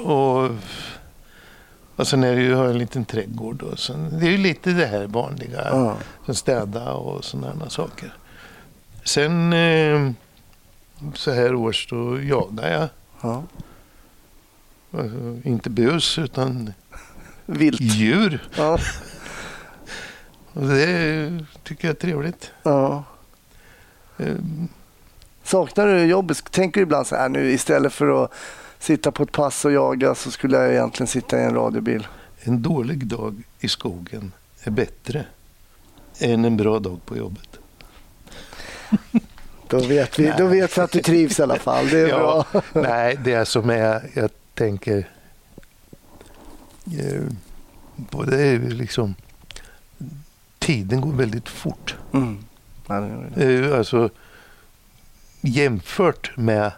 [0.05, 0.51] Och,
[1.97, 3.63] och sen är det ju, har jag en liten trädgård.
[3.63, 5.69] Och sen, det är ju lite det här vanliga.
[5.71, 5.97] Ja.
[6.27, 8.15] Sen städa och sådana saker.
[9.05, 10.11] Sen eh,
[11.15, 12.89] så här års då jagar jag.
[13.21, 13.43] Ja.
[14.99, 16.73] Alltså, inte bus utan
[17.47, 17.81] Vilt.
[17.81, 18.49] djur.
[18.57, 18.79] Ja.
[20.53, 22.53] Och det tycker jag är trevligt.
[22.63, 23.05] Ja.
[24.19, 24.35] Eh,
[25.43, 26.53] Saknar du jobbet?
[26.53, 28.33] Tänker du ibland så här nu istället för att
[28.79, 32.07] sitta på ett pass och jaga så skulle jag egentligen sitta i en radiobil?
[32.41, 35.25] En dålig dag i skogen är bättre
[36.19, 37.49] än en bra dag på jobbet.
[39.69, 41.89] Då vet vi, då vet vi att du trivs i alla fall.
[41.89, 42.63] Det är Ja, bra.
[42.83, 45.09] nej, det som är, jag tänker,
[46.99, 47.23] eh,
[47.97, 49.15] både liksom
[50.59, 51.97] tiden går väldigt fort.
[52.13, 52.39] Mm.
[52.87, 53.67] Ja, det.
[53.67, 54.11] Eh, Alltså
[55.41, 56.73] jämfört med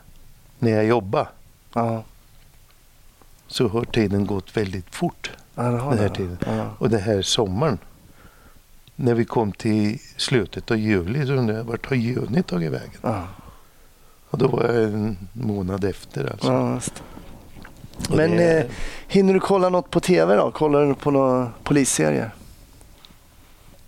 [0.58, 1.28] när jag jobbade
[1.74, 2.04] Ja,
[3.46, 5.30] så har tiden gått väldigt fort.
[5.54, 6.14] ja, det har Den här det.
[6.14, 6.38] tiden.
[6.46, 6.70] Ja.
[6.78, 7.78] Och den här sommaren,
[8.96, 12.90] när vi kom till slutet av juli, så undrade jag vart har juni tagit vägen?
[13.02, 13.26] Ja.
[14.30, 16.52] Och då var jag en månad efter alltså.
[16.52, 16.80] Ja,
[18.16, 18.70] Men det är- eh,
[19.08, 20.50] hinner du kolla något på tv då?
[20.50, 22.34] Kollar du på några polisserier?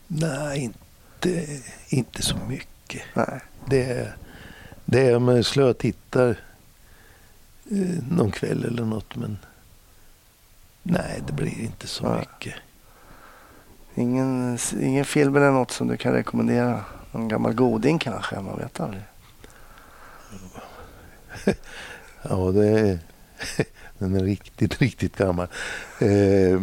[0.07, 1.47] Nej, inte,
[1.91, 3.03] inte så mycket.
[3.15, 3.41] Nej.
[3.67, 4.17] Det är,
[4.85, 6.29] det är om jag slötittar
[7.71, 9.39] eh, någon kväll eller något, men
[10.83, 12.19] nej, det blir inte så Nej.
[12.19, 12.55] mycket.
[13.95, 16.85] Ingen, ingen film eller något som du kan rekommendera?
[17.13, 18.41] Någon gammal goding kanske?
[18.41, 19.03] Man vet aldrig.
[22.23, 22.99] Ja, det är,
[23.99, 25.47] den är riktigt, riktigt gammal.
[25.99, 26.61] Eh,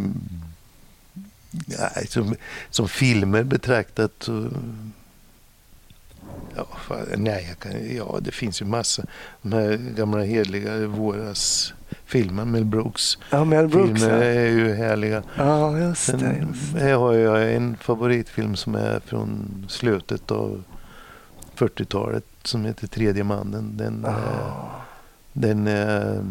[1.50, 2.34] nej, som,
[2.70, 4.50] som filmer betraktat så...
[6.58, 9.02] Ja, nej, jag kan, ja, det finns ju massa.
[9.42, 13.18] De här gamla heliga våras filmer, Mel Brooks.
[13.30, 14.00] Ja, Mel Brooks.
[14.00, 15.22] filmer Ja, är ju härliga.
[15.36, 16.36] ja just det.
[16.48, 16.74] Just.
[16.74, 16.90] det.
[16.92, 20.62] har jag en favoritfilm som är från slutet av
[21.56, 23.72] 40-talet som heter Tredje mannen.
[23.76, 24.70] Den, är, Ah.
[25.32, 26.24] den är,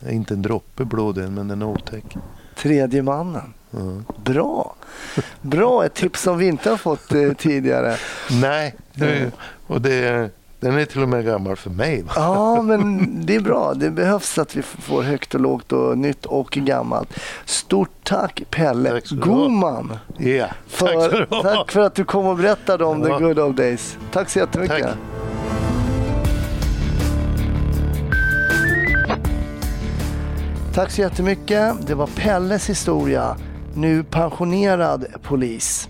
[0.00, 2.16] är inte en droppe blod än, men den är otäck.
[2.56, 3.54] Tredje mannen.
[3.70, 3.78] Ja.
[4.24, 4.74] Bra.
[5.40, 7.96] Bra, ett tips som vi inte har fått eh, tidigare.
[8.30, 9.30] Nej, det,
[9.66, 10.30] och det,
[10.60, 12.02] den är till och med gammal för mig.
[12.02, 12.12] Va?
[12.16, 13.74] Ja, men det är bra.
[13.74, 17.08] Det behövs att vi får högt och lågt och nytt och gammalt.
[17.44, 19.10] Stort tack Pelle Tack.
[19.10, 21.42] Goman Ja, för, tack ha.
[21.42, 23.18] tack för att du kom och berättade om Ja.
[23.18, 23.98] the good old days.
[24.12, 24.80] Tack så jättemycket.
[24.82, 24.94] Tack.
[30.74, 31.86] Tack så jättemycket.
[31.86, 33.36] Det var Pelles historia,
[33.74, 35.88] nu pensionerad polis.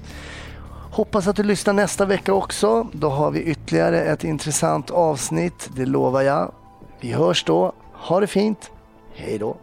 [0.97, 2.87] Hoppas att du lyssnar nästa vecka också.
[2.93, 6.53] Då har vi ytterligare ett intressant avsnitt, det lovar jag.
[7.01, 7.73] Vi hörs då.
[7.93, 8.71] Ha det fint.
[9.15, 9.57] Hej då.